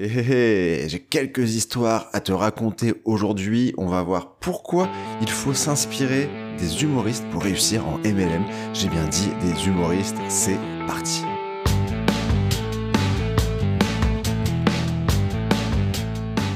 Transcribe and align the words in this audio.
Hé 0.00 0.04
hé 0.04 0.84
hé, 0.84 0.88
j'ai 0.88 1.00
quelques 1.00 1.56
histoires 1.56 2.08
à 2.12 2.20
te 2.20 2.30
raconter 2.30 2.94
aujourd'hui. 3.04 3.74
On 3.78 3.86
va 3.86 4.00
voir 4.00 4.36
pourquoi 4.38 4.88
il 5.20 5.28
faut 5.28 5.54
s'inspirer 5.54 6.30
des 6.56 6.84
humoristes 6.84 7.24
pour 7.32 7.42
réussir 7.42 7.84
en 7.84 7.98
MLM. 8.04 8.44
J'ai 8.74 8.88
bien 8.88 9.08
dit 9.08 9.30
des 9.42 9.66
humoristes, 9.66 10.14
c'est 10.28 10.56
parti. 10.86 11.24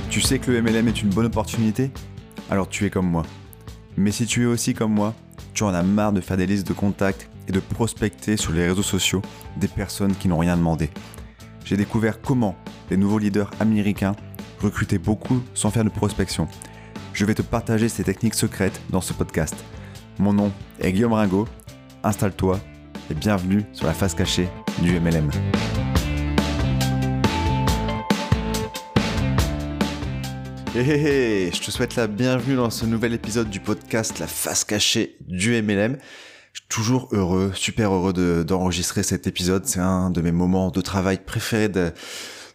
Tu 0.09 0.20
sais 0.20 0.38
que 0.38 0.52
le 0.52 0.62
MLM 0.62 0.86
est 0.86 1.02
une 1.02 1.11
bonne 1.11 1.27
opportunité? 1.27 1.90
Alors 2.48 2.68
tu 2.68 2.86
es 2.86 2.90
comme 2.90 3.11
moi. 3.11 3.24
Mais 3.96 4.12
si 4.12 4.24
tu 4.24 4.45
es 4.45 4.46
aussi 4.46 4.72
comme 4.72 4.93
moi, 4.93 5.16
tu 5.52 5.64
en 5.64 5.74
as 5.74 5.82
marre 5.82 6.12
de 6.12 6.20
faire 6.20 6.36
des 6.36 6.46
listes 6.46 6.68
de 6.68 6.74
contacts 6.74 7.29
et 7.48 7.50
de 7.50 7.59
prospecter 7.59 8.36
sur 8.36 8.52
les 8.52 8.68
réseaux 8.68 8.84
sociaux 8.84 9.20
des 9.56 9.66
personnes 9.66 10.14
qui 10.14 10.29
n'ont 10.29 10.38
rien 10.38 10.56
demandé. 10.56 10.90
J'ai 11.65 11.77
découvert 11.77 12.21
comment 12.21 12.57
les 12.91 12.97
nouveaux 12.97 13.19
leaders 13.19 13.51
américains 13.61 14.17
recrutaient 14.61 14.99
beaucoup 14.99 15.43
sans 15.55 15.70
faire 15.70 15.84
de 15.84 15.91
prospection. 15.91 16.48
Je 17.12 17.25
vais 17.25 17.34
te 17.34 17.43
partager 17.43 17.89
ces 17.89 18.05
techniques 18.05 18.34
secrètes 18.34 18.80
dans 18.91 19.01
ce 19.01 19.12
podcast. 19.12 19.55
Mon 20.19 20.33
nom 20.33 20.53
est 20.80 20.93
Guillaume 20.93 21.12
Ringot. 21.12 21.48
Installe-toi 22.03 22.59
et 23.11 23.15
bienvenue 23.15 23.65
sur 23.73 23.87
la 23.87 23.95
face 23.95 24.15
cachée 24.15 24.48
du 24.80 24.98
MLM. 24.98 25.30
Hé 30.75 30.81
hé 30.81 30.95
hé, 30.95 31.51
je 31.53 31.61
te 31.61 31.70
souhaite 31.70 31.97
la 31.97 32.06
bienvenue 32.06 32.56
dans 32.56 32.70
ce 32.70 32.87
nouvel 32.87 33.12
épisode 33.12 33.51
du 33.51 33.61
podcast 33.61 34.19
La 34.19 34.27
face 34.27 34.65
cachée 34.65 35.17
du 35.20 35.61
MLM. 35.61 35.98
Je 36.52 36.61
suis 36.61 36.69
toujours 36.69 37.09
heureux, 37.12 37.52
super 37.55 37.92
heureux 37.92 38.12
de- 38.12 38.42
d'enregistrer 38.47 39.02
cet 39.02 39.27
épisode. 39.27 39.65
C'est 39.66 39.80
un 39.80 40.11
de 40.11 40.20
mes 40.20 40.33
moments 40.33 40.70
de 40.70 40.80
travail 40.80 41.19
préférés 41.25 41.69
de, 41.69 41.92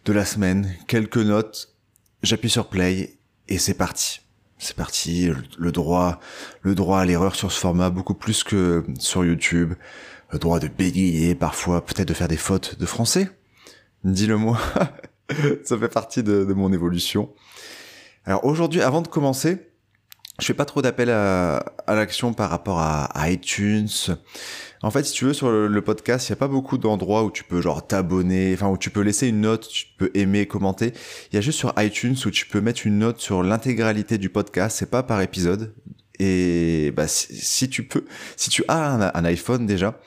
de 0.04 0.12
la 0.12 0.24
semaine. 0.24 0.72
Quelques 0.86 1.16
notes, 1.18 1.74
j'appuie 2.22 2.50
sur 2.50 2.68
play 2.68 3.18
et 3.48 3.58
c'est 3.58 3.74
parti. 3.74 4.20
C'est 4.58 4.76
parti, 4.76 5.30
le- 5.58 5.72
droit, 5.72 6.20
le 6.62 6.74
droit 6.74 7.00
à 7.00 7.04
l'erreur 7.04 7.34
sur 7.34 7.50
ce 7.52 7.58
format 7.60 7.90
beaucoup 7.90 8.14
plus 8.14 8.44
que 8.44 8.84
sur 8.98 9.24
YouTube. 9.24 9.74
Le 10.32 10.38
droit 10.38 10.60
de 10.60 10.68
bégayer 10.68 11.34
parfois, 11.34 11.84
peut-être 11.84 12.08
de 12.08 12.14
faire 12.14 12.28
des 12.28 12.36
fautes 12.36 12.78
de 12.78 12.86
français. 12.86 13.30
Dis-le 14.04 14.36
moi. 14.36 14.58
Ça 15.64 15.76
fait 15.78 15.88
partie 15.88 16.22
de, 16.22 16.44
de 16.44 16.54
mon 16.54 16.72
évolution. 16.72 17.32
Alors 18.24 18.44
aujourd'hui, 18.44 18.80
avant 18.82 19.00
de 19.02 19.08
commencer, 19.08 19.67
je 20.40 20.46
fais 20.46 20.54
pas 20.54 20.64
trop 20.64 20.82
d'appel 20.82 21.10
à, 21.10 21.56
à 21.86 21.94
l'action 21.94 22.32
par 22.32 22.50
rapport 22.50 22.78
à, 22.78 23.08
iTunes. 23.28 23.88
En 24.82 24.90
fait, 24.92 25.04
si 25.04 25.12
tu 25.12 25.24
veux, 25.24 25.32
sur 25.32 25.50
le, 25.50 25.82
podcast, 25.82 26.28
il 26.28 26.30
y 26.30 26.32
a 26.34 26.36
pas 26.36 26.46
beaucoup 26.46 26.78
d'endroits 26.78 27.24
où 27.24 27.30
tu 27.30 27.42
peux 27.42 27.60
genre 27.60 27.84
t'abonner, 27.84 28.54
enfin 28.54 28.68
où 28.68 28.78
tu 28.78 28.90
peux 28.90 29.00
laisser 29.00 29.26
une 29.28 29.40
note, 29.40 29.68
tu 29.68 29.86
peux 29.98 30.10
aimer, 30.14 30.46
commenter. 30.46 30.92
Il 31.32 31.34
y 31.34 31.38
a 31.38 31.40
juste 31.40 31.58
sur 31.58 31.74
iTunes 31.78 32.16
où 32.24 32.30
tu 32.30 32.46
peux 32.46 32.60
mettre 32.60 32.86
une 32.86 32.98
note 32.98 33.20
sur 33.20 33.42
l'intégralité 33.42 34.18
du 34.18 34.28
podcast, 34.28 34.76
c'est 34.78 34.90
pas 34.90 35.02
par 35.02 35.20
épisode. 35.20 35.74
Et 36.20 36.92
bah, 36.96 37.08
si, 37.08 37.68
tu 37.68 37.84
peux, 37.84 38.04
si 38.36 38.50
tu 38.50 38.64
as 38.68 39.12
un 39.16 39.24
iPhone 39.24 39.66
déjà, 39.66 39.98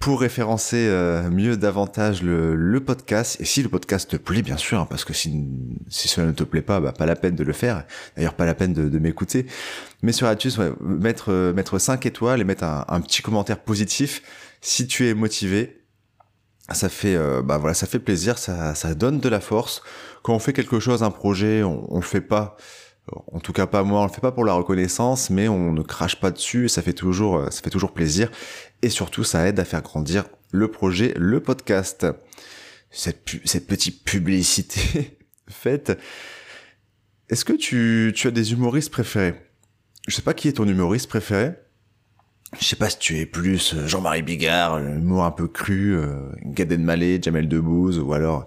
pour 0.00 0.22
référencer 0.22 0.86
euh, 0.88 1.28
mieux 1.30 1.58
davantage 1.58 2.22
le, 2.22 2.80
podcast, 2.80 3.36
et 3.38 3.44
si 3.44 3.62
le 3.62 3.68
podcast 3.68 4.10
te 4.10 4.16
plaît 4.16 4.40
bien 4.40 4.56
sûr, 4.56 4.80
hein, 4.80 4.86
parce 4.88 5.04
que 5.04 5.12
si, 5.12 5.46
si 5.88 6.08
cela 6.08 6.26
ne 6.26 6.32
te 6.32 6.42
plaît 6.42 6.62
pas, 6.62 6.80
bah, 6.80 6.92
pas 6.92 7.04
la 7.04 7.16
peine 7.16 7.36
de 7.36 7.44
le 7.44 7.52
faire, 7.52 7.84
d'ailleurs 8.16 8.32
pas 8.32 8.46
la 8.46 8.54
peine 8.54 8.72
de, 8.72 8.98
m'écouter, 8.98 9.44
mais 10.02 10.12
sur 10.12 10.30
iTunes, 10.32 10.52
ouais, 10.58 10.72
mettre, 10.80 11.30
euh, 11.30 11.52
mettre 11.52 11.78
5 11.78 12.06
étoiles 12.06 12.40
et 12.40 12.44
mettre 12.44 12.64
un, 12.64 13.00
petit 13.02 13.20
commentaire 13.20 13.60
positif, 13.60 14.22
si 14.62 14.86
tu 14.86 15.06
es 15.06 15.12
motivé, 15.12 15.82
ça 16.72 16.88
fait, 16.88 17.14
euh, 17.14 17.42
bah 17.42 17.58
voilà, 17.58 17.74
ça 17.74 17.86
fait 17.86 17.98
plaisir, 17.98 18.38
ça, 18.38 18.74
ça 18.74 18.94
donne 18.94 19.20
de 19.20 19.28
la 19.28 19.40
force. 19.40 19.82
Quand 20.22 20.34
on 20.34 20.38
fait 20.38 20.54
quelque 20.54 20.80
chose, 20.80 21.02
un 21.02 21.10
projet, 21.10 21.62
on, 21.62 21.96
le 21.96 22.00
fait 22.00 22.22
pas, 22.22 22.56
en 23.32 23.40
tout 23.40 23.52
cas 23.52 23.66
pas 23.66 23.82
moi, 23.82 24.00
on 24.00 24.06
le 24.06 24.12
fait 24.12 24.20
pas 24.20 24.32
pour 24.32 24.44
la 24.44 24.52
reconnaissance, 24.52 25.30
mais 25.30 25.48
on 25.48 25.72
ne 25.72 25.82
crache 25.82 26.16
pas 26.16 26.30
dessus, 26.30 26.68
ça 26.68 26.82
fait 26.82 26.92
toujours, 26.92 27.36
euh, 27.36 27.50
ça 27.50 27.62
fait 27.62 27.70
toujours 27.70 27.92
plaisir, 27.92 28.30
et 28.82 28.90
surtout 28.90 29.24
ça 29.24 29.46
aide 29.46 29.58
à 29.58 29.64
faire 29.64 29.82
grandir 29.82 30.24
le 30.50 30.68
projet, 30.68 31.14
le 31.16 31.40
podcast. 31.40 32.06
Cette, 32.90 33.24
petite 33.68 34.02
publicité 34.02 35.16
faite. 35.48 35.96
Est-ce 37.28 37.44
que 37.44 37.52
tu, 37.52 38.12
tu 38.16 38.26
as 38.26 38.32
des 38.32 38.52
humoristes 38.52 38.90
préférés? 38.90 39.34
Je 40.08 40.14
sais 40.14 40.22
pas 40.22 40.34
qui 40.34 40.48
est 40.48 40.54
ton 40.54 40.66
humoriste 40.66 41.08
préféré. 41.08 41.52
Je 42.58 42.64
sais 42.64 42.74
pas 42.74 42.90
si 42.90 42.98
tu 42.98 43.18
es 43.18 43.26
plus 43.26 43.74
euh, 43.74 43.86
Jean-Marie 43.86 44.22
Bigard, 44.22 44.80
l'humour 44.80 45.24
un 45.24 45.30
peu 45.30 45.46
cru, 45.46 45.94
euh, 45.96 46.28
Gad 46.44 46.72
Elmaleh, 46.72 47.22
Jamel 47.22 47.48
Debbouze, 47.48 48.00
ou 48.00 48.12
alors 48.12 48.44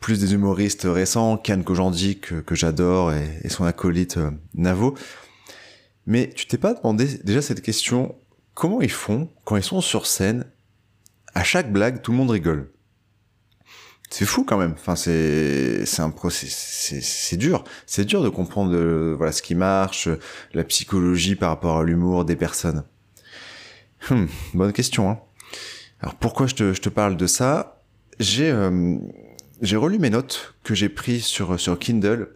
plus 0.00 0.20
des 0.20 0.34
humoristes 0.34 0.86
récents, 0.88 1.36
Kian 1.36 1.62
Kojandi 1.62 2.18
que, 2.18 2.54
j'adore 2.54 3.12
et, 3.12 3.48
son 3.48 3.64
acolyte 3.64 4.18
euh, 4.18 4.30
Navo. 4.54 4.94
Mais 6.06 6.30
tu 6.34 6.46
t'es 6.46 6.58
pas 6.58 6.74
demandé 6.74 7.06
déjà 7.24 7.42
cette 7.42 7.62
question, 7.62 8.14
comment 8.54 8.80
ils 8.80 8.90
font 8.90 9.28
quand 9.44 9.56
ils 9.56 9.62
sont 9.62 9.80
sur 9.80 10.06
scène 10.06 10.44
À 11.34 11.42
chaque 11.42 11.72
blague, 11.72 12.02
tout 12.02 12.12
le 12.12 12.18
monde 12.18 12.30
rigole? 12.30 12.70
C'est 14.08 14.24
fou 14.24 14.44
quand 14.44 14.56
même. 14.56 14.72
Enfin, 14.72 14.94
c'est 14.94 15.84
c'est 15.84 16.00
un 16.00 16.10
process, 16.10 16.92
c'est 17.02 17.36
dur. 17.36 17.64
C'est 17.86 18.04
dur 18.04 18.22
de 18.22 18.28
comprendre 18.28 18.72
euh, 18.74 19.14
voilà 19.16 19.32
ce 19.32 19.42
qui 19.42 19.56
marche, 19.56 20.08
la 20.54 20.62
psychologie 20.62 21.34
par 21.34 21.50
rapport 21.50 21.78
à 21.78 21.84
l'humour 21.84 22.24
des 22.24 22.36
personnes. 22.36 22.84
Hum, 24.10 24.28
bonne 24.54 24.72
question. 24.72 25.10
Hein. 25.10 25.18
Alors 26.00 26.14
pourquoi 26.14 26.46
je 26.46 26.54
te, 26.54 26.72
je 26.72 26.80
te 26.80 26.88
parle 26.88 27.16
de 27.16 27.26
ça? 27.26 27.82
J'ai 28.20 28.50
euh, 28.50 28.96
j'ai 29.62 29.76
relu 29.76 29.98
mes 29.98 30.10
notes 30.10 30.54
que 30.64 30.74
j'ai 30.74 30.88
prises 30.88 31.24
sur 31.24 31.58
sur 31.60 31.78
Kindle. 31.78 32.28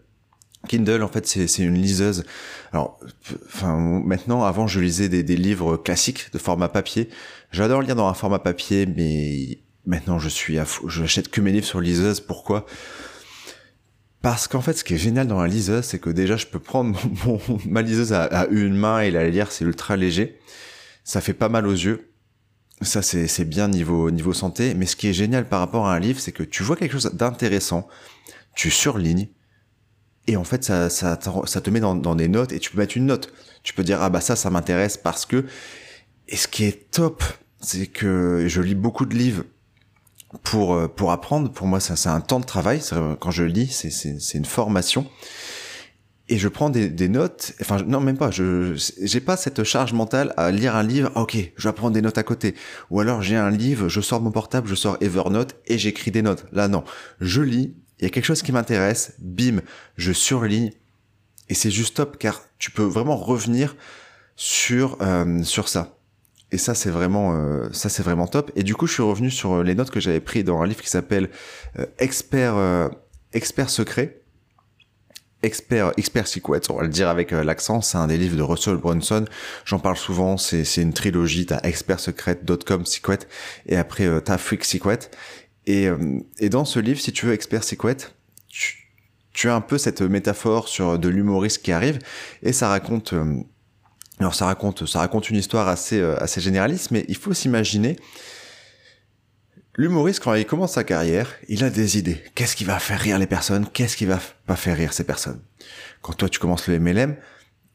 Kindle, 0.68 1.02
en 1.02 1.08
fait, 1.08 1.26
c'est 1.26 1.62
une 1.62 1.80
liseuse. 1.80 2.24
Alors, 2.72 3.00
enfin, 3.46 3.78
maintenant, 4.04 4.44
avant, 4.44 4.66
je 4.66 4.78
lisais 4.78 5.08
des, 5.08 5.22
des 5.22 5.36
livres 5.36 5.78
classiques 5.78 6.30
de 6.34 6.38
format 6.38 6.68
papier. 6.68 7.08
J'adore 7.50 7.80
lire 7.80 7.96
dans 7.96 8.08
un 8.08 8.14
format 8.14 8.40
papier, 8.40 8.84
mais 8.84 9.60
maintenant, 9.86 10.18
je 10.18 10.28
suis 10.28 10.58
à. 10.58 10.66
Je 10.86 11.00
n'achète 11.00 11.28
que 11.30 11.40
mes 11.40 11.50
livres 11.52 11.64
sur 11.66 11.80
liseuse. 11.80 12.20
Pourquoi? 12.20 12.66
Parce 14.20 14.48
qu'en 14.48 14.60
fait, 14.60 14.74
ce 14.74 14.84
qui 14.84 14.94
est 14.94 14.98
génial 14.98 15.26
dans 15.28 15.40
la 15.40 15.48
liseuse, 15.48 15.84
c'est 15.84 15.98
que 15.98 16.10
déjà, 16.10 16.36
je 16.36 16.46
peux 16.46 16.58
prendre 16.58 17.00
mon- 17.24 17.40
ma 17.66 17.80
liseuse 17.80 18.12
à 18.12 18.46
une 18.50 18.74
main 18.76 19.00
et 19.00 19.10
la 19.10 19.28
lire, 19.30 19.50
c'est 19.50 19.64
ultra 19.64 19.96
léger. 19.96 20.38
Ça 21.04 21.22
fait 21.22 21.32
pas 21.32 21.48
mal 21.48 21.66
aux 21.66 21.72
yeux. 21.72 22.09
Ça, 22.82 23.02
c'est 23.02 23.44
bien 23.44 23.68
niveau, 23.68 24.10
niveau 24.10 24.32
santé. 24.32 24.74
Mais 24.74 24.86
ce 24.86 24.96
qui 24.96 25.08
est 25.08 25.12
génial 25.12 25.48
par 25.48 25.60
rapport 25.60 25.86
à 25.86 25.94
un 25.94 26.00
livre, 26.00 26.18
c'est 26.18 26.32
que 26.32 26.42
tu 26.42 26.62
vois 26.62 26.76
quelque 26.76 26.92
chose 26.92 27.10
d'intéressant, 27.12 27.86
tu 28.54 28.70
surlignes, 28.70 29.28
et 30.26 30.36
en 30.36 30.44
fait, 30.44 30.64
ça, 30.64 30.88
ça, 30.88 31.16
te 31.16 31.70
met 31.70 31.80
dans, 31.80 31.94
dans 31.94 32.14
des 32.14 32.28
notes, 32.28 32.52
et 32.52 32.60
tu 32.60 32.70
peux 32.70 32.78
mettre 32.78 32.96
une 32.96 33.06
note. 33.06 33.32
Tu 33.62 33.74
peux 33.74 33.82
dire, 33.82 34.00
ah 34.00 34.10
bah 34.10 34.20
ça, 34.20 34.36
ça 34.36 34.50
m'intéresse 34.50 34.96
parce 34.96 35.26
que... 35.26 35.44
Et 36.28 36.36
ce 36.36 36.46
qui 36.46 36.64
est 36.64 36.90
top, 36.92 37.24
c'est 37.60 37.86
que 37.86 38.44
je 38.46 38.60
lis 38.60 38.76
beaucoup 38.76 39.06
de 39.06 39.14
livres 39.16 39.44
pour, 40.44 40.74
euh, 40.74 40.86
pour 40.86 41.10
apprendre. 41.10 41.50
Pour 41.50 41.66
moi, 41.66 41.80
ça, 41.80 41.96
c'est 41.96 42.08
un 42.08 42.20
temps 42.20 42.38
de 42.38 42.44
travail. 42.44 42.80
Quand 43.18 43.30
je 43.30 43.42
lis, 43.42 43.72
c'est 43.72 44.38
une 44.38 44.44
formation. 44.44 45.06
Et 46.32 46.38
je 46.38 46.46
prends 46.46 46.70
des, 46.70 46.88
des 46.88 47.08
notes. 47.08 47.52
Enfin, 47.60 47.82
non, 47.82 47.98
même 48.00 48.16
pas. 48.16 48.30
Je, 48.30 48.74
j'ai 49.02 49.20
pas 49.20 49.36
cette 49.36 49.64
charge 49.64 49.92
mentale 49.92 50.32
à 50.36 50.52
lire 50.52 50.76
un 50.76 50.84
livre. 50.84 51.10
Ah, 51.16 51.22
ok, 51.22 51.36
je 51.56 51.68
vais 51.68 51.74
prendre 51.74 51.92
des 51.92 52.02
notes 52.02 52.18
à 52.18 52.22
côté. 52.22 52.54
Ou 52.90 53.00
alors 53.00 53.20
j'ai 53.20 53.34
un 53.34 53.50
livre, 53.50 53.88
je 53.88 54.00
sors 54.00 54.20
mon 54.20 54.30
portable, 54.30 54.68
je 54.68 54.76
sors 54.76 54.96
Evernote 55.00 55.56
et 55.66 55.76
j'écris 55.76 56.12
des 56.12 56.22
notes. 56.22 56.46
Là, 56.52 56.68
non. 56.68 56.84
Je 57.20 57.42
lis. 57.42 57.74
Il 57.98 58.04
y 58.04 58.06
a 58.06 58.10
quelque 58.10 58.24
chose 58.24 58.42
qui 58.42 58.52
m'intéresse. 58.52 59.14
Bim, 59.18 59.60
je 59.96 60.12
surligne. 60.12 60.70
Et 61.48 61.54
c'est 61.54 61.72
juste 61.72 61.96
top 61.96 62.16
car 62.16 62.42
tu 62.58 62.70
peux 62.70 62.84
vraiment 62.84 63.16
revenir 63.16 63.74
sur 64.36 64.98
euh, 65.02 65.42
sur 65.42 65.68
ça. 65.68 65.98
Et 66.52 66.58
ça 66.58 66.74
c'est 66.76 66.90
vraiment 66.90 67.34
euh, 67.34 67.68
ça 67.72 67.88
c'est 67.88 68.04
vraiment 68.04 68.28
top. 68.28 68.52
Et 68.54 68.62
du 68.62 68.76
coup 68.76 68.86
je 68.86 68.92
suis 68.92 69.02
revenu 69.02 69.32
sur 69.32 69.64
les 69.64 69.74
notes 69.74 69.90
que 69.90 69.98
j'avais 69.98 70.20
prises 70.20 70.44
dans 70.44 70.60
un 70.60 70.66
livre 70.66 70.80
qui 70.80 70.88
s'appelle 70.88 71.28
euh, 71.78 71.86
Expert 71.98 72.54
euh, 72.56 72.88
Expert 73.32 73.68
secret. 73.68 74.19
Expert, 75.42 75.92
Expert 75.96 76.26
Secret, 76.26 76.60
on 76.68 76.74
va 76.74 76.82
le 76.82 76.88
dire 76.88 77.08
avec 77.08 77.32
euh, 77.32 77.42
l'accent, 77.42 77.80
c'est 77.80 77.96
un 77.98 78.08
des 78.08 78.18
livres 78.18 78.36
de 78.36 78.42
Russell 78.42 78.76
Brunson. 78.76 79.24
J'en 79.64 79.78
parle 79.78 79.96
souvent, 79.96 80.36
c'est 80.36 80.64
une 80.76 80.92
trilogie, 80.92 81.46
t'as 81.46 81.60
expertsecret.com 81.60 82.84
Secret 82.84 83.20
et 83.66 83.76
après 83.76 84.06
euh, 84.06 84.20
t'as 84.20 84.38
Freak 84.38 84.64
Secret. 84.64 84.98
Et, 85.66 85.88
euh, 85.88 86.20
et 86.38 86.48
dans 86.48 86.64
ce 86.64 86.78
livre, 86.78 87.00
si 87.00 87.12
tu 87.12 87.26
veux 87.26 87.32
Expert 87.32 87.64
Secret, 87.64 87.96
tu, 88.48 88.80
tu 89.32 89.48
as 89.48 89.54
un 89.54 89.60
peu 89.60 89.78
cette 89.78 90.02
métaphore 90.02 90.68
sur 90.68 90.98
de 90.98 91.08
l'humoriste 91.08 91.62
qui 91.62 91.72
arrive 91.72 91.98
et 92.42 92.52
ça 92.52 92.68
raconte 92.68 93.12
euh, 93.12 93.36
alors 94.18 94.34
ça 94.34 94.46
raconte 94.46 94.86
ça 94.86 94.98
raconte 94.98 95.30
une 95.30 95.36
histoire 95.36 95.68
assez 95.68 96.00
euh, 96.00 96.16
assez 96.22 96.40
généraliste 96.40 96.90
mais 96.90 97.04
il 97.08 97.16
faut 97.16 97.32
s'imaginer 97.32 97.96
l'humoriste 99.76 100.22
quand 100.22 100.34
il 100.34 100.46
commence 100.46 100.72
sa 100.72 100.84
carrière, 100.84 101.34
il 101.48 101.64
a 101.64 101.70
des 101.70 101.98
idées. 101.98 102.22
Qu'est-ce 102.34 102.56
qui 102.56 102.64
va 102.64 102.78
faire 102.78 103.00
rire 103.00 103.18
les 103.18 103.26
personnes? 103.26 103.66
Qu'est-ce 103.72 103.96
qui 103.96 104.06
va 104.06 104.20
pas 104.46 104.56
faire 104.56 104.76
rire 104.76 104.92
ces 104.92 105.04
personnes? 105.04 105.40
Quand 106.02 106.12
toi 106.12 106.28
tu 106.28 106.38
commences 106.38 106.66
le 106.66 106.78
MLM, 106.78 107.16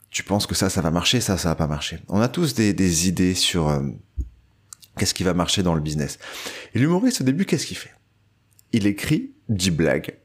tu 0.10 0.24
penses 0.24 0.48
que 0.48 0.56
ça 0.56 0.70
ça 0.70 0.82
va 0.82 0.92
marcher, 0.92 1.22
ça 1.22 1.38
ça 1.38 1.50
va 1.50 1.56
pas 1.56 1.68
marcher. 1.68 2.00
On 2.08 2.22
a 2.22 2.28
tous 2.28 2.54
des, 2.54 3.08
idées 3.08 3.36
sur 3.36 3.70
euh, 3.70 3.82
qu'est-ce 4.98 5.14
qui 5.14 5.24
va 5.24 5.34
marcher 5.34 5.64
dans 5.64 5.76
le 5.76 5.82
business. 5.82 6.20
Et 6.74 6.80
l'humoriste 6.80 7.22
au 7.22 7.24
début, 7.24 7.46
qu'est-ce 7.46 7.66
qu'il 7.66 7.78
fait? 7.78 7.94
Il 8.72 8.88
écrit 8.88 9.32
10 9.50 9.72
blagues. 9.72 10.16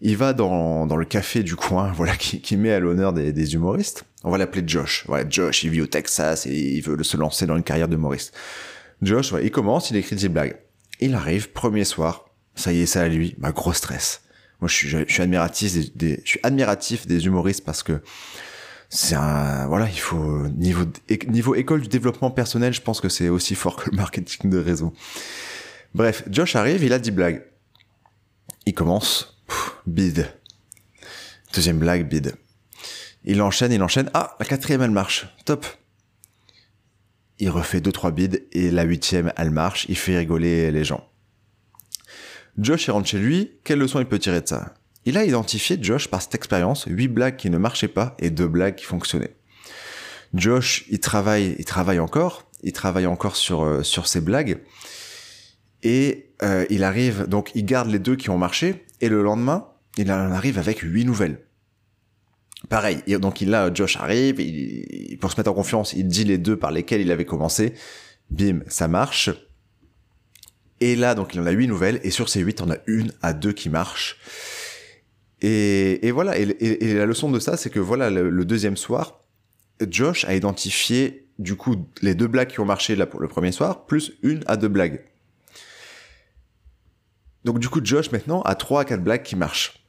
il 0.00 0.16
va 0.16 0.32
dans, 0.32 0.84
le 0.84 1.04
café 1.04 1.42
du 1.42 1.56
coin, 1.56 1.92
voilà, 1.96 2.16
qui, 2.16 2.56
met 2.56 2.72
à 2.72 2.80
l'honneur 2.80 3.12
des, 3.12 3.54
humoristes. 3.54 4.04
On 4.24 4.30
va 4.30 4.38
l'appeler 4.38 4.64
Josh. 4.66 5.04
Voilà, 5.06 5.28
Josh, 5.28 5.64
il 5.64 5.70
vit 5.70 5.80
au 5.80 5.86
Texas 5.86 6.46
et 6.46 6.54
il 6.54 6.82
veut 6.82 7.02
se 7.02 7.16
lancer 7.16 7.46
dans 7.46 7.56
une 7.56 7.62
carrière 7.62 7.88
d'humoriste. 7.88 8.34
Josh, 9.00 9.32
il 9.42 9.50
commence, 9.50 9.90
il 9.90 9.96
écrit 9.96 10.16
des 10.16 10.28
blagues. 10.28 10.56
Il 11.00 11.14
arrive, 11.14 11.50
premier 11.52 11.84
soir, 11.84 12.26
ça 12.54 12.72
y 12.72 12.80
est, 12.80 12.86
ça 12.86 13.02
à 13.02 13.08
lui, 13.08 13.34
bah, 13.38 13.52
gros 13.52 13.72
stress. 13.72 14.22
Moi, 14.60 14.68
je 14.68 14.74
suis, 14.74 14.88
je, 14.88 15.04
suis 15.06 15.22
admiratif 16.42 17.06
des, 17.06 17.26
humoristes 17.26 17.64
parce 17.64 17.82
que 17.82 18.02
c'est 18.88 19.14
un, 19.14 19.68
voilà, 19.68 19.88
il 19.88 20.00
faut, 20.00 20.48
niveau, 20.48 20.84
niveau 21.28 21.54
école 21.54 21.82
du 21.82 21.88
développement 21.88 22.30
personnel, 22.30 22.72
je 22.72 22.80
pense 22.80 23.00
que 23.00 23.08
c'est 23.08 23.28
aussi 23.28 23.54
fort 23.54 23.76
que 23.76 23.90
le 23.90 23.96
marketing 23.96 24.50
de 24.50 24.58
réseau. 24.58 24.92
Bref, 25.94 26.24
Josh 26.30 26.56
arrive, 26.56 26.82
il 26.82 26.92
a 26.92 26.98
10 26.98 27.10
blagues. 27.12 27.44
Il 28.66 28.74
commence, 28.74 29.40
bide. 29.86 30.30
Deuxième 31.54 31.78
blague, 31.78 32.08
bide. 32.08 32.34
Il 33.24 33.40
enchaîne, 33.42 33.72
il 33.72 33.82
enchaîne. 33.82 34.10
Ah, 34.14 34.36
la 34.38 34.46
quatrième, 34.46 34.82
elle 34.82 34.90
marche. 34.90 35.28
Top. 35.44 35.66
Il 37.38 37.50
refait 37.50 37.80
deux, 37.80 37.92
trois 37.92 38.10
bides 38.10 38.46
et 38.52 38.70
la 38.70 38.82
huitième, 38.82 39.32
elle 39.36 39.50
marche. 39.50 39.86
Il 39.88 39.96
fait 39.96 40.18
rigoler 40.18 40.70
les 40.70 40.84
gens. 40.84 41.08
Josh, 42.58 42.86
il 42.88 42.90
rentre 42.90 43.08
chez 43.08 43.18
lui. 43.18 43.52
Quelle 43.62 43.78
leçon 43.78 44.00
il 44.00 44.06
peut 44.06 44.18
tirer 44.18 44.40
de 44.40 44.48
ça? 44.48 44.74
Il 45.04 45.16
a 45.16 45.24
identifié, 45.24 45.78
Josh, 45.80 46.08
par 46.08 46.20
cette 46.20 46.34
expérience, 46.34 46.84
huit 46.88 47.08
blagues 47.08 47.36
qui 47.36 47.50
ne 47.50 47.58
marchaient 47.58 47.88
pas 47.88 48.16
et 48.18 48.30
deux 48.30 48.48
blagues 48.48 48.74
qui 48.74 48.84
fonctionnaient. 48.84 49.36
Josh, 50.34 50.84
il 50.90 51.00
travaille, 51.00 51.54
il 51.58 51.64
travaille 51.64 52.00
encore. 52.00 52.50
Il 52.62 52.72
travaille 52.72 53.06
encore 53.06 53.36
sur, 53.36 53.62
euh, 53.62 53.82
sur 53.84 54.08
ses 54.08 54.20
blagues. 54.20 54.60
Et 55.84 56.32
euh, 56.42 56.66
il 56.70 56.82
arrive, 56.82 57.26
donc 57.28 57.52
il 57.54 57.64
garde 57.64 57.88
les 57.88 58.00
deux 58.00 58.16
qui 58.16 58.30
ont 58.30 58.38
marché. 58.38 58.84
Et 59.00 59.08
le 59.08 59.22
lendemain, 59.22 59.68
il 59.96 60.10
en 60.10 60.32
arrive 60.32 60.58
avec 60.58 60.80
huit 60.80 61.04
nouvelles. 61.04 61.46
Pareil, 62.68 63.02
donc 63.20 63.40
il 63.40 63.50
là, 63.50 63.72
Josh 63.72 63.96
arrive, 63.96 64.36
pour 65.20 65.30
se 65.30 65.36
mettre 65.38 65.50
en 65.50 65.54
confiance, 65.54 65.92
il 65.92 66.08
dit 66.08 66.24
les 66.24 66.38
deux 66.38 66.56
par 66.56 66.72
lesquels 66.72 67.00
il 67.00 67.12
avait 67.12 67.24
commencé. 67.24 67.74
Bim, 68.30 68.60
ça 68.66 68.88
marche. 68.88 69.30
Et 70.80 70.96
là, 70.96 71.14
donc 71.14 71.34
il 71.34 71.40
en 71.40 71.46
a 71.46 71.50
huit 71.50 71.68
nouvelles, 71.68 72.00
et 72.02 72.10
sur 72.10 72.28
ces 72.28 72.40
huit, 72.40 72.60
on 72.60 72.70
a 72.70 72.76
une 72.86 73.12
à 73.22 73.32
deux 73.32 73.52
qui 73.52 73.70
marchent. 73.70 74.18
Et, 75.40 76.10
voilà, 76.10 76.36
et, 76.36 76.42
et, 76.42 76.94
la 76.94 77.06
leçon 77.06 77.30
de 77.30 77.38
ça, 77.38 77.56
c'est 77.56 77.70
que 77.70 77.78
voilà, 77.78 78.10
le, 78.10 78.44
deuxième 78.44 78.76
soir, 78.76 79.20
Josh 79.88 80.24
a 80.24 80.34
identifié 80.34 81.28
du 81.38 81.54
coup 81.54 81.76
les 82.02 82.16
deux 82.16 82.26
blagues 82.26 82.48
qui 82.48 82.58
ont 82.58 82.64
marché 82.64 82.96
là 82.96 83.06
pour 83.06 83.20
le 83.20 83.28
premier 83.28 83.52
soir, 83.52 83.86
plus 83.86 84.14
une 84.22 84.42
à 84.48 84.56
deux 84.56 84.66
blagues. 84.68 85.04
Donc 87.44 87.60
du 87.60 87.68
coup, 87.68 87.80
Josh 87.82 88.10
maintenant 88.10 88.42
a 88.42 88.56
trois 88.56 88.80
à 88.80 88.84
quatre 88.84 89.02
blagues 89.02 89.22
qui 89.22 89.36
marchent. 89.36 89.87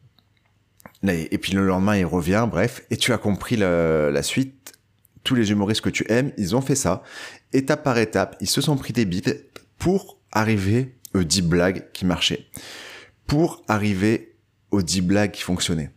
Et 1.08 1.38
puis 1.38 1.54
le 1.54 1.66
lendemain, 1.66 1.98
il 1.98 2.06
revient, 2.06 2.48
bref, 2.50 2.82
et 2.90 2.98
tu 2.98 3.14
as 3.14 3.18
compris 3.18 3.56
la, 3.56 4.24
suite. 4.24 4.74
Tous 5.24 5.36
les 5.36 5.52
humoristes 5.52 5.82
que 5.82 5.90
tu 5.90 6.06
aimes, 6.10 6.32
ils 6.38 6.56
ont 6.56 6.62
fait 6.62 6.76
ça. 6.76 7.04
Étape 7.54 7.84
par 7.84 7.98
étape, 7.98 8.38
ils 8.42 8.48
se 8.48 8.62
sont 8.62 8.78
pris 8.78 8.94
des 8.94 9.06
bites 9.06 9.46
pour 9.78 10.18
arriver 10.32 10.96
aux 11.14 11.24
10 11.24 11.42
blagues 11.44 11.86
qui 11.94 12.06
marchaient. 12.06 12.48
Pour 13.28 13.64
arriver 13.68 14.36
aux 14.72 14.82
10 14.82 15.02
blagues 15.02 15.32
qui 15.32 15.42
fonctionnaient. 15.42 15.92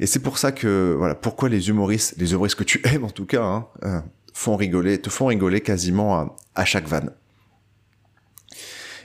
Et 0.00 0.06
c'est 0.06 0.20
pour 0.20 0.38
ça 0.38 0.50
que, 0.50 0.94
voilà, 0.96 1.14
pourquoi 1.14 1.48
les 1.48 1.68
humoristes, 1.68 2.14
les 2.18 2.32
humoristes 2.32 2.56
que 2.56 2.64
tu 2.64 2.80
aimes 2.84 3.04
en 3.04 3.10
tout 3.10 3.26
cas, 3.26 3.42
hein, 3.42 3.68
euh, 3.84 4.00
font 4.32 4.56
rigoler, 4.56 5.00
te 5.00 5.10
font 5.10 5.26
rigoler 5.26 5.60
quasiment 5.60 6.16
à, 6.16 6.36
à 6.54 6.64
chaque 6.64 6.88
vanne. 6.88 7.10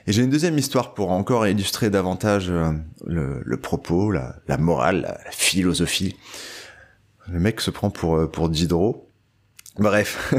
Et 0.09 0.11
j'ai 0.11 0.23
une 0.23 0.31
deuxième 0.31 0.57
histoire 0.57 0.95
pour 0.95 1.11
encore 1.11 1.45
illustrer 1.45 1.91
davantage 1.91 2.49
euh, 2.49 2.71
le, 3.05 3.57
propos, 3.57 4.09
la, 4.09 4.57
morale, 4.57 5.01
la, 5.23 5.31
philosophie. 5.31 6.15
Le 7.27 7.39
mec 7.39 7.61
se 7.61 7.69
prend 7.69 7.91
pour, 7.91 8.15
euh, 8.15 8.49
Diderot. 8.49 9.07
Bref. 9.77 10.33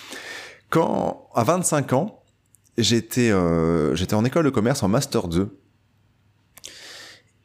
Quand, 0.70 1.28
à 1.36 1.44
25 1.44 1.92
ans, 1.92 2.20
j'étais 2.78 3.30
euh, 3.30 3.94
j'étais 3.94 4.14
en 4.14 4.24
école 4.24 4.44
de 4.44 4.50
commerce 4.50 4.82
en 4.82 4.88
Master 4.88 5.28
2. 5.28 5.56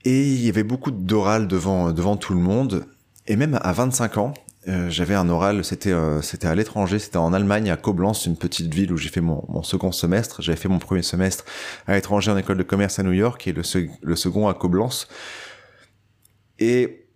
Et 0.06 0.32
il 0.34 0.44
y 0.44 0.50
avait 0.50 0.64
beaucoup 0.64 0.90
d'oral 0.90 1.48
devant, 1.48 1.92
devant 1.92 2.18
tout 2.18 2.34
le 2.34 2.40
monde. 2.40 2.88
Et 3.28 3.36
même 3.36 3.60
à 3.62 3.72
25 3.72 4.18
ans, 4.18 4.34
euh, 4.68 4.90
j'avais 4.92 5.16
un 5.16 5.28
oral, 5.28 5.66
c'était 5.66 5.92
euh, 5.92 6.22
c'était 6.22 6.48
à 6.48 6.54
l'étranger, 6.54 7.00
c'était 7.00 7.18
en 7.18 7.34
Allemagne, 7.34 7.72
à 7.72 7.78
Koblenz, 7.78 8.28
une 8.28 8.38
petite 8.38 8.72
ville 8.72 8.94
où 8.94 8.98
j'ai 8.98 9.10
fait 9.10 9.22
mon, 9.22 9.44
mon 9.50 9.64
second 9.64 9.92
semestre. 9.92 10.42
J'avais 10.44 10.58
fait 10.58 10.70
mon 10.70 10.78
premier 10.78 11.02
semestre 11.02 11.46
à 11.88 11.96
l'étranger 11.96 12.30
en 12.32 12.38
école 12.38 12.58
de 12.58 12.64
commerce 12.64 13.00
à 13.00 13.04
New 13.04 13.12
York 13.12 13.48
et 13.48 13.54
le, 13.54 13.64
le 14.02 14.16
second 14.16 14.48
à 14.48 14.54
Koblenz. 14.54 15.08
Et, 16.60 17.08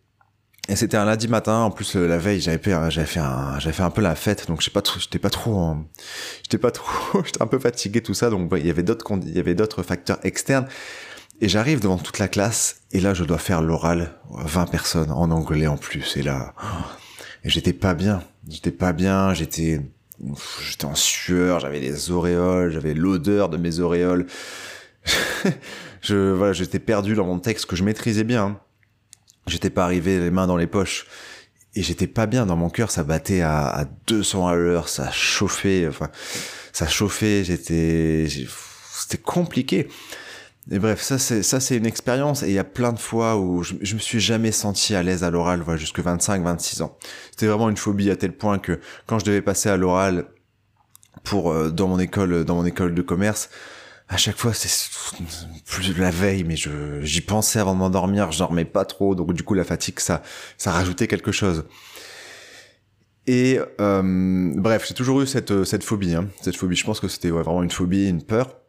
et 0.68 0.75
c'était 0.75 0.97
un 0.97 1.06
lundi 1.06 1.27
matin. 1.27 1.59
En 1.59 1.69
plus, 1.69 1.95
la 1.95 2.18
veille, 2.18 2.42
j'avais 2.42 2.57
fait 2.57 2.71
j'avais 2.89 3.06
fait 3.06 3.19
un 3.19 3.59
j'avais 3.59 3.75
fait 3.75 3.83
un 3.83 3.91
peu 3.91 4.01
la 4.01 4.15
fête, 4.15 4.48
donc 4.48 4.62
j'étais 4.62 4.74
pas 4.74 4.81
j'étais 5.00 5.19
pas 5.19 5.30
trop 5.30 5.75
j'étais 6.41 6.57
pas 6.57 6.71
trop 6.71 7.24
j'étais 7.25 7.44
un 7.44 7.48
peu 7.48 7.59
fatigué 7.59 8.01
tout 8.01 8.15
ça. 8.15 8.31
Donc 8.31 8.51
il 8.57 8.65
y 8.65 8.71
avait 8.71 8.81
d'autres 8.81 9.06
il 9.24 9.36
y 9.36 9.39
avait 9.39 9.56
d'autres 9.56 9.83
facteurs 9.83 10.18
externes. 10.24 10.68
Et 11.41 11.50
j'arrive 11.50 11.81
devant 11.81 11.98
toute 11.98 12.18
la 12.18 12.30
classe 12.30 12.77
et 12.91 13.01
là 13.01 13.13
je 13.13 13.25
dois 13.25 13.38
faire 13.38 13.62
l'oral 13.62 14.13
20 14.31 14.68
personnes 14.68 15.12
en 15.12 15.30
anglais 15.31 15.68
en 15.68 15.75
plus 15.75 16.15
et 16.15 16.24
là 16.24 16.53
et 17.45 17.50
j'étais 17.50 17.74
pas 17.74 17.94
bien. 17.94 18.24
J'étais 18.50 18.71
pas 18.71 18.92
bien, 18.92 19.33
j'étais 19.33 19.80
j'étais 20.68 20.86
en 20.86 20.95
sueur, 20.95 21.59
j'avais 21.59 21.80
les 21.80 22.09
auréoles, 22.09 22.71
j'avais 22.71 22.94
l'odeur 22.94 23.50
de 23.50 23.57
mes 23.57 23.80
auréoles. 23.80 24.25
je 26.01 26.31
voilà, 26.31 26.53
j'étais 26.53 26.80
perdu 26.80 27.15
dans 27.15 27.25
mon 27.25 27.39
texte 27.39 27.68
que 27.68 27.75
je 27.75 27.83
maîtrisais 27.83 28.24
bien. 28.24 28.59
J'étais 29.47 29.69
pas 29.69 29.83
arrivé 29.83 30.19
les 30.19 30.31
mains 30.31 30.47
dans 30.47 30.57
les 30.57 30.68
poches 30.68 31.06
et 31.75 31.83
j'étais 31.83 32.07
pas 32.07 32.25
bien 32.25 32.45
dans 32.45 32.56
mon 32.56 32.69
cœur, 32.69 32.89
ça 32.89 33.03
battait 33.03 33.42
à, 33.42 33.68
à 33.68 33.86
200 34.07 34.48
à 34.48 34.56
l'heure, 34.56 34.89
ça 34.89 35.12
chauffait, 35.12 35.86
enfin 35.88 36.09
ça 36.74 36.88
chauffait, 36.88 37.44
j'étais 37.44 38.27
c'était 38.27 39.21
compliqué. 39.21 39.88
Et 40.71 40.79
bref, 40.79 41.01
ça 41.01 41.19
c'est 41.19 41.44
ça 41.44 41.59
c'est 41.59 41.77
une 41.77 41.85
expérience 41.85 42.41
et 42.41 42.47
il 42.47 42.53
y 42.53 42.59
a 42.59 42.63
plein 42.63 42.91
de 42.91 42.97
fois 42.97 43.38
où 43.38 43.62
je, 43.62 43.75
je 43.81 43.94
me 43.94 44.00
suis 44.00 44.19
jamais 44.19 44.51
senti 44.51 44.95
à 44.95 45.03
l'aise 45.03 45.23
à 45.23 45.29
l'oral, 45.29 45.62
voilà, 45.62 45.77
jusque 45.77 46.00
25 46.00 46.44
26 46.44 46.81
ans. 46.81 46.97
C'était 47.29 47.45
vraiment 47.45 47.69
une 47.69 47.77
phobie 47.77 48.09
à 48.09 48.15
tel 48.15 48.35
point 48.35 48.57
que 48.57 48.79
quand 49.06 49.19
je 49.19 49.25
devais 49.25 49.44
passer 49.44 49.69
à 49.69 49.77
l'oral 49.77 50.25
pour 51.23 51.51
euh, 51.51 51.69
dans 51.69 51.88
mon 51.88 52.00
école 52.00 52.45
dans 52.45 52.56
mon 52.56 52.65
école 52.65 52.95
de 52.95 53.01
commerce, 53.03 53.51
à 54.09 54.17
chaque 54.17 54.38
fois 54.38 54.53
c'est 54.56 54.89
plus 55.65 55.95
la 56.00 56.09
veille 56.09 56.44
mais 56.44 56.56
je 56.56 57.00
j'y 57.01 57.21
pensais 57.21 57.59
avant 57.59 57.75
de 57.75 57.79
m'endormir, 57.79 58.31
je 58.31 58.39
dormais 58.39 58.65
pas 58.65 58.85
trop 58.85 59.13
donc 59.13 59.33
du 59.33 59.44
coup 59.44 59.53
la 59.53 59.65
fatigue 59.65 60.00
ça 60.00 60.23
ça 60.57 60.72
rajoutait 60.72 61.07
quelque 61.07 61.31
chose. 61.31 61.65
Et 63.27 63.60
euh, 63.81 64.51
bref, 64.55 64.86
j'ai 64.88 64.93
toujours 64.95 65.22
eu 65.22 65.27
cette 65.27 65.63
cette 65.63 65.84
phobie 65.84 66.15
hein. 66.15 66.27
cette 66.41 66.55
phobie, 66.55 66.75
je 66.75 66.86
pense 66.86 67.00
que 67.00 67.07
c'était 67.07 67.29
vraiment 67.29 67.62
une 67.62 67.72
phobie, 67.72 68.10
une 68.10 68.24
peur 68.24 68.64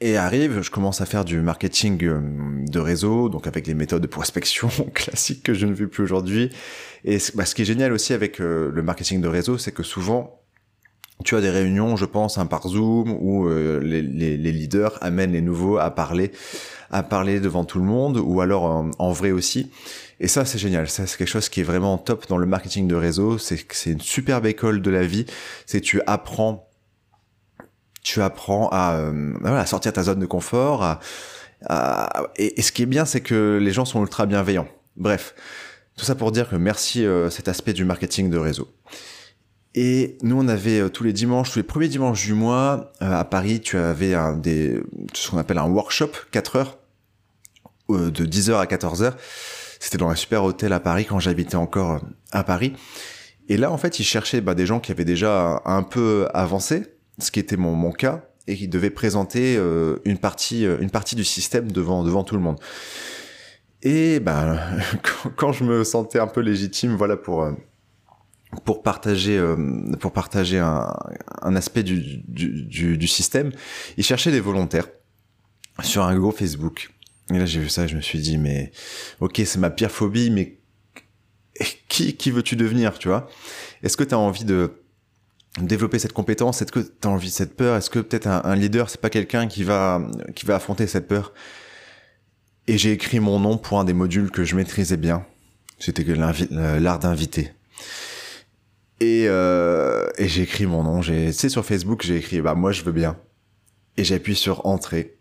et 0.00 0.16
arrive, 0.16 0.62
je 0.62 0.70
commence 0.70 1.00
à 1.00 1.06
faire 1.06 1.24
du 1.24 1.40
marketing 1.40 2.04
euh, 2.04 2.20
de 2.68 2.78
réseau, 2.78 3.28
donc 3.28 3.46
avec 3.48 3.66
les 3.66 3.74
méthodes 3.74 4.02
de 4.02 4.06
prospection 4.06 4.68
classiques 4.94 5.42
que 5.42 5.54
je 5.54 5.66
ne 5.66 5.74
fais 5.74 5.86
plus 5.86 6.04
aujourd'hui. 6.04 6.50
Et 7.04 7.18
bah, 7.34 7.44
ce 7.44 7.54
qui 7.54 7.62
est 7.62 7.64
génial 7.64 7.92
aussi 7.92 8.12
avec 8.12 8.40
euh, 8.40 8.70
le 8.72 8.82
marketing 8.82 9.20
de 9.20 9.28
réseau, 9.28 9.58
c'est 9.58 9.72
que 9.72 9.82
souvent, 9.82 10.40
tu 11.24 11.34
as 11.34 11.40
des 11.40 11.50
réunions, 11.50 11.96
je 11.96 12.04
pense, 12.04 12.38
un 12.38 12.46
par 12.46 12.68
Zoom, 12.68 13.10
où 13.20 13.48
euh, 13.48 13.80
les, 13.80 14.02
leaders 14.36 14.96
amènent 15.02 15.32
les 15.32 15.40
nouveaux 15.40 15.78
à 15.78 15.90
parler, 15.90 16.30
à 16.92 17.02
parler 17.02 17.40
devant 17.40 17.64
tout 17.64 17.80
le 17.80 17.84
monde, 17.84 18.18
ou 18.18 18.40
alors 18.40 18.86
en, 18.98 19.10
vrai 19.10 19.32
aussi. 19.32 19.72
Et 20.20 20.28
ça, 20.28 20.44
c'est 20.44 20.58
génial. 20.58 20.88
Ça, 20.88 21.08
c'est 21.08 21.18
quelque 21.18 21.28
chose 21.28 21.48
qui 21.48 21.60
est 21.60 21.64
vraiment 21.64 21.98
top 21.98 22.28
dans 22.28 22.38
le 22.38 22.46
marketing 22.46 22.86
de 22.86 22.94
réseau. 22.94 23.36
C'est 23.36 23.66
c'est 23.72 23.90
une 23.90 24.00
superbe 24.00 24.46
école 24.46 24.80
de 24.80 24.90
la 24.90 25.04
vie. 25.04 25.26
C'est 25.66 25.80
tu 25.80 26.00
apprends 26.06 26.67
tu 28.08 28.22
apprends 28.22 28.70
à, 28.72 28.94
euh, 28.94 29.34
à 29.44 29.66
sortir 29.66 29.92
ta 29.92 30.02
zone 30.02 30.18
de 30.18 30.26
confort. 30.26 30.98
et, 32.36 32.62
ce 32.62 32.72
qui 32.72 32.82
est 32.82 32.86
bien, 32.86 33.04
c'est 33.04 33.20
que 33.20 33.58
les 33.60 33.70
gens 33.70 33.84
sont 33.84 34.00
ultra 34.00 34.24
bienveillants. 34.24 34.68
Bref, 34.96 35.34
tout 35.94 36.06
ça 36.06 36.14
pour 36.14 36.32
dire 36.32 36.48
que 36.48 36.56
merci 36.56 37.04
euh, 37.04 37.28
cet 37.28 37.48
aspect 37.48 37.74
du 37.74 37.84
marketing 37.84 38.30
de 38.30 38.38
réseau. 38.38 38.72
Et 39.74 40.16
nous, 40.22 40.40
on 40.40 40.48
avait 40.48 40.80
euh, 40.80 40.88
tous 40.88 41.04
les 41.04 41.12
dimanches, 41.12 41.52
tous 41.52 41.58
les 41.58 41.64
premiers 41.64 41.88
dimanches 41.88 42.24
du 42.24 42.32
mois, 42.32 42.92
à 43.00 43.24
Paris, 43.24 43.60
tu 43.60 43.76
avais 43.76 44.14
un 44.14 44.34
des, 44.34 44.80
ce 45.12 45.30
qu'on 45.30 45.38
appelle 45.38 45.58
un 45.58 45.68
workshop, 45.68 46.12
4 46.30 46.56
heures, 46.56 46.78
de 47.90 48.24
10h 48.24 48.54
à 48.54 48.64
14h. 48.64 49.12
C'était 49.80 49.98
dans 49.98 50.08
un 50.08 50.14
super 50.14 50.44
hôtel 50.44 50.72
à 50.72 50.80
Paris 50.80 51.04
quand 51.04 51.20
j'habitais 51.20 51.56
encore 51.56 52.00
à 52.32 52.42
Paris. 52.42 52.72
Et 53.50 53.58
là, 53.58 53.70
en 53.70 53.76
fait, 53.76 54.00
ils 54.00 54.04
cherchaient 54.04 54.40
bah, 54.40 54.54
des 54.54 54.66
gens 54.66 54.80
qui 54.80 54.92
avaient 54.92 55.04
déjà 55.04 55.62
un 55.64 55.82
peu 55.82 56.26
avancé, 56.32 56.97
ce 57.18 57.30
qui 57.30 57.40
était 57.40 57.56
mon, 57.56 57.74
mon 57.74 57.92
cas, 57.92 58.24
et 58.46 58.56
qui 58.56 58.68
devait 58.68 58.90
présenter 58.90 59.56
euh, 59.56 59.98
une 60.04 60.18
partie 60.18 60.64
euh, 60.64 60.78
une 60.80 60.90
partie 60.90 61.14
du 61.14 61.24
système 61.24 61.70
devant 61.70 62.02
devant 62.02 62.24
tout 62.24 62.34
le 62.34 62.42
monde. 62.42 62.58
Et 63.82 64.20
ben 64.26 64.58
quand, 65.36 65.52
je 65.52 65.64
me 65.64 65.84
sentais 65.84 66.18
un 66.18 66.26
peu 66.26 66.40
légitime, 66.40 66.96
voilà 66.96 67.16
pour 67.16 67.42
euh, 67.42 67.52
pour 68.64 68.82
partager 68.82 69.38
pour 70.00 70.12
partager 70.12 70.58
un, 70.58 70.94
un 71.42 71.54
aspect 71.54 71.82
du, 71.82 72.22
du, 72.26 72.64
du, 72.64 72.96
du 72.96 73.06
système, 73.06 73.52
ils 73.98 74.04
cherchaient 74.04 74.32
des 74.32 74.40
volontaires 74.40 74.88
sur 75.82 76.02
un 76.02 76.18
gros 76.18 76.32
Facebook. 76.32 76.90
Et 77.30 77.38
là, 77.38 77.44
j'ai 77.44 77.60
vu 77.60 77.68
ça, 77.68 77.86
je 77.86 77.94
me 77.94 78.00
suis 78.00 78.20
dit, 78.20 78.38
mais 78.38 78.72
ok, 79.20 79.42
c'est 79.44 79.58
ma 79.58 79.68
pire 79.68 79.90
phobie, 79.90 80.30
mais 80.30 80.58
qui, 81.88 82.16
qui 82.16 82.30
veux-tu 82.30 82.56
devenir, 82.56 82.98
tu 82.98 83.08
vois? 83.08 83.28
Est-ce 83.82 83.96
que 83.96 84.04
tu 84.04 84.14
as 84.14 84.18
envie 84.18 84.44
de 84.44 84.82
développer 85.60 85.98
cette 85.98 86.12
compétence 86.12 86.62
Est-ce 86.62 86.72
que 86.72 86.80
tu 86.80 87.08
as 87.08 87.10
envie 87.10 87.28
de 87.28 87.32
cette 87.32 87.56
peur? 87.56 87.76
Est-ce 87.76 87.90
que 87.90 87.98
peut-être 87.98 88.26
un, 88.26 88.56
leader, 88.56 88.90
c'est 88.90 89.00
pas 89.00 89.10
quelqu'un 89.10 89.48
qui 89.48 89.64
va, 89.64 90.00
qui 90.34 90.46
va 90.46 90.56
affronter 90.56 90.86
cette 90.86 91.08
peur? 91.08 91.32
Et 92.66 92.76
j'ai 92.78 92.92
écrit 92.92 93.20
mon 93.20 93.40
nom 93.40 93.56
pour 93.56 93.80
un 93.80 93.84
des 93.84 93.94
modules 93.94 94.30
que 94.30 94.44
je 94.44 94.54
maîtrisais 94.54 94.98
bien. 94.98 95.24
C'était 95.78 96.04
l'art 96.50 96.98
d'inviter. 96.98 97.52
Et, 99.00 99.24
euh, 99.28 100.08
et 100.18 100.28
j'ai 100.28 100.42
écrit 100.42 100.66
mon 100.66 100.82
nom. 100.82 101.00
Tu 101.00 101.32
sais, 101.32 101.48
sur 101.48 101.64
Facebook, 101.64 102.02
j'ai 102.04 102.16
écrit, 102.16 102.40
bah 102.40 102.54
moi 102.54 102.72
je 102.72 102.82
veux 102.82 102.92
bien. 102.92 103.16
Et 103.96 104.04
j'ai 104.04 104.16
appuyé 104.16 104.36
sur 104.36 104.66
entrée. 104.66 105.18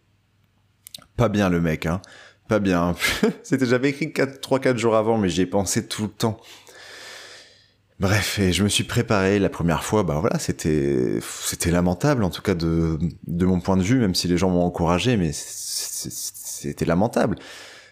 Pas 1.16 1.30
bien 1.30 1.50
le 1.50 1.62
mec, 1.62 1.86
hein. 1.86 2.02
Pas 2.48 2.60
bien. 2.60 2.96
C'était, 3.44 3.66
j'avais 3.66 3.90
écrit 3.90 4.08
3-4 4.08 4.78
jours 4.78 4.96
avant, 4.96 5.18
mais 5.18 5.30
j'y 5.30 5.42
ai 5.42 5.46
pensé 5.46 5.88
tout 5.88 6.04
le 6.04 6.10
temps. 6.10 6.40
Bref, 8.00 8.38
et 8.38 8.54
je 8.54 8.64
me 8.64 8.70
suis 8.70 8.84
préparé 8.84 9.40
la 9.40 9.50
première 9.50 9.84
fois, 9.84 10.04
bah 10.04 10.20
voilà, 10.20 10.38
c'était, 10.38 11.20
c'était 11.22 11.72
lamentable, 11.72 12.24
en 12.24 12.30
tout 12.30 12.44
cas 12.44 12.54
de, 12.54 13.00
de 13.26 13.46
mon 13.46 13.60
point 13.60 13.76
de 13.76 13.82
vue, 13.82 13.98
même 13.98 14.14
si 14.14 14.28
les 14.28 14.38
gens 14.38 14.52
m'ont 14.52 14.64
encouragé, 14.64 15.18
mais 15.18 15.32
c'était 15.34 16.86
lamentable. 16.86 17.38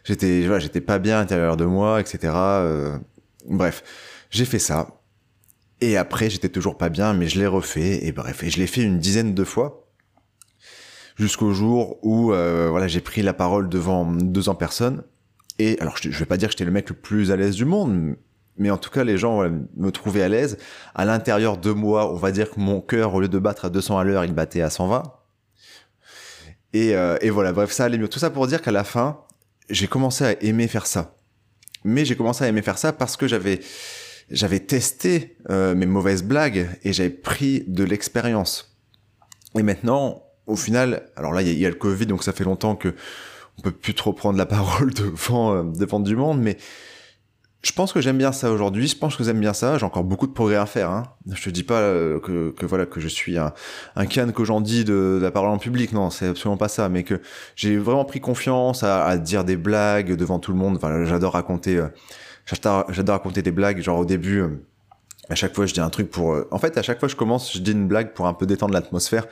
J'étais, 0.04 0.42
voilà, 0.42 0.60
j'étais 0.60 0.82
pas 0.82 1.00
bien 1.00 1.18
à 1.18 1.20
l'intérieur 1.22 1.58
de 1.58 1.66
moi, 1.66 2.00
etc. 2.00 2.34
Euh, 2.36 2.98
bref, 3.50 3.84
j'ai 4.30 4.46
fait 4.46 4.60
ça. 4.60 5.02
Et 5.82 5.98
après, 5.98 6.30
j'étais 6.30 6.50
toujours 6.50 6.78
pas 6.78 6.90
bien, 6.90 7.14
mais 7.14 7.28
je 7.28 7.40
l'ai 7.40 7.48
refait. 7.48 8.06
Et 8.06 8.12
bref, 8.12 8.44
et 8.44 8.52
je 8.52 8.60
l'ai 8.60 8.68
fait 8.68 8.84
une 8.84 9.00
dizaine 9.00 9.34
de 9.34 9.44
fois. 9.44 9.90
Jusqu'au 11.16 11.52
jour 11.52 11.98
où, 12.04 12.32
euh, 12.32 12.68
voilà, 12.70 12.88
j'ai 12.88 13.02
pris 13.02 13.24
la 13.24 13.34
parole 13.34 13.70
devant 13.70 14.06
200 14.06 14.54
personnes. 14.56 15.04
Et 15.58 15.80
alors, 15.80 15.98
je, 15.98 16.12
je 16.12 16.20
vais 16.20 16.26
pas 16.26 16.38
dire 16.38 16.50
que 16.50 16.54
j'étais 16.54 16.66
le 16.66 16.72
mec 16.72 16.90
le 16.90 16.96
plus 16.96 17.32
à 17.32 17.36
l'aise 17.36 17.56
du 17.56 17.66
monde, 17.66 18.16
mais 18.58 18.70
en 18.72 18.78
tout 18.78 18.90
cas, 18.90 19.04
les 19.04 19.18
gens 19.18 19.50
me 19.76 19.92
trouvaient 19.92 20.24
à 20.24 20.30
l'aise. 20.30 20.58
À 20.94 21.06
l'intérieur 21.06 21.58
de 21.58 21.72
moi, 21.72 22.12
on 22.12 22.16
va 22.16 22.32
dire 22.32 22.52
que 22.52 22.60
mon 22.60 22.82
cœur, 22.82 23.14
au 23.14 23.22
lieu 23.22 23.28
de 23.28 23.40
battre 23.40 23.66
à 23.66 23.70
200 23.70 23.98
à 23.98 24.04
l'heure, 24.04 24.24
il 24.24 24.34
battait 24.34 24.62
à 24.62 24.70
120. 24.70 25.04
Et, 26.74 26.96
euh, 26.96 27.18
et 27.22 27.30
voilà, 27.30 27.54
bref, 27.54 27.72
ça 27.72 27.86
allait 27.86 27.98
mieux. 27.98 28.08
Tout 28.08 28.20
ça 28.20 28.30
pour 28.30 28.48
dire 28.48 28.62
qu'à 28.62 28.72
la 28.72 28.84
fin, 28.84 29.22
j'ai 29.70 29.88
commencé 29.88 30.26
à 30.26 30.44
aimer 30.44 30.68
faire 30.68 30.86
ça. 30.86 31.16
Mais 31.84 32.06
j'ai 32.06 32.16
commencé 32.16 32.44
à 32.44 32.48
aimer 32.48 32.62
faire 32.62 32.78
ça 32.78 32.94
parce 32.94 33.18
que 33.18 33.28
j'avais 33.28 33.60
j'avais 34.32 34.60
testé 34.60 35.38
euh, 35.50 35.76
mes 35.76 35.86
mauvaises 35.86 36.24
blagues 36.24 36.68
et 36.84 36.94
j'avais 36.94 37.10
pris 37.10 37.64
de 37.68 37.84
l'expérience. 37.84 38.76
Et 39.58 39.64
maintenant, 39.64 40.24
au 40.48 40.56
final, 40.56 41.10
alors 41.16 41.32
là, 41.32 41.42
il 41.42 41.58
y, 41.58 41.66
a 41.66 41.70
le 41.70 41.76
Covid, 41.76 42.08
donc 42.08 42.24
ça 42.24 42.34
fait 42.34 42.44
longtemps 42.44 42.76
que 42.76 42.94
on 43.58 43.62
peut 43.62 43.72
plus 43.72 43.94
trop 43.94 44.14
prendre 44.14 44.38
la 44.38 44.46
parole 44.48 44.94
devant, 44.94 45.56
euh, 45.56 45.64
devant 45.64 46.00
du 46.00 46.16
monde, 46.16 46.42
mais 46.42 46.58
je 47.66 47.72
pense 47.72 47.92
que 47.92 48.00
j'aime 48.00 48.20
bien 48.20 48.32
ça 48.32 48.52
aujourd'hui. 48.52 48.88
Je 48.88 48.96
pense 48.96 49.16
que 49.16 49.24
j'aime 49.24 49.40
bien 49.40 49.54
ça. 49.54 49.80
J'ai 49.80 49.86
encore 49.86 50.04
beaucoup 50.04 50.28
de 50.28 50.32
progrès 50.34 50.56
à 50.56 50.68
faire. 50.68 50.92
Hein. 50.92 51.04
Je 51.32 51.44
te 51.44 51.50
dis 51.50 51.64
pas 51.64 51.80
euh, 51.80 52.20
que, 52.20 52.52
que 52.52 52.64
voilà 52.64 52.86
que 52.86 53.00
je 53.00 53.08
suis 53.08 53.40
un, 53.40 53.54
un 53.96 54.06
can 54.06 54.32
que 54.32 54.46
j'en 54.46 54.62
dis 54.62 54.86
de, 54.86 55.18
de, 55.20 55.24
la 55.24 55.32
parole 55.32 55.50
en 55.50 55.58
public. 55.58 55.92
Non, 55.92 56.12
c'est 56.12 56.28
absolument 56.28 56.58
pas 56.58 56.68
ça. 56.68 56.90
Mais 56.90 57.02
que 57.02 57.20
j'ai 57.56 57.78
vraiment 57.78 58.06
pris 58.06 58.20
confiance 58.20 58.84
à, 58.84 59.04
à, 59.04 59.18
dire 59.18 59.44
des 59.44 59.58
blagues 59.58 60.16
devant 60.16 60.38
tout 60.38 60.52
le 60.52 60.60
monde. 60.60 60.76
Enfin, 60.76 61.06
j'adore 61.06 61.34
raconter. 61.34 61.78
Euh, 61.78 61.88
j'adore 62.46 63.16
raconter 63.16 63.42
des 63.42 63.52
blagues. 63.52 63.82
Genre 63.82 63.98
au 63.98 64.06
début, 64.06 64.42
euh, 64.42 64.64
à 65.30 65.34
chaque 65.34 65.56
fois, 65.56 65.66
je 65.66 65.74
dis 65.74 65.80
un 65.80 65.90
truc 65.90 66.12
pour. 66.12 66.38
En 66.52 66.60
fait, 66.60 66.78
à 66.78 66.84
chaque 66.84 67.00
fois, 67.00 67.10
je 67.10 67.16
commence, 67.16 67.52
je 67.52 67.60
dis 67.60 67.72
une 67.72 67.88
blague 67.88 68.14
pour 68.14 68.28
un 68.28 68.36
peu 68.36 68.46
détendre 68.46 68.76
l'atmosphère. 68.76 69.26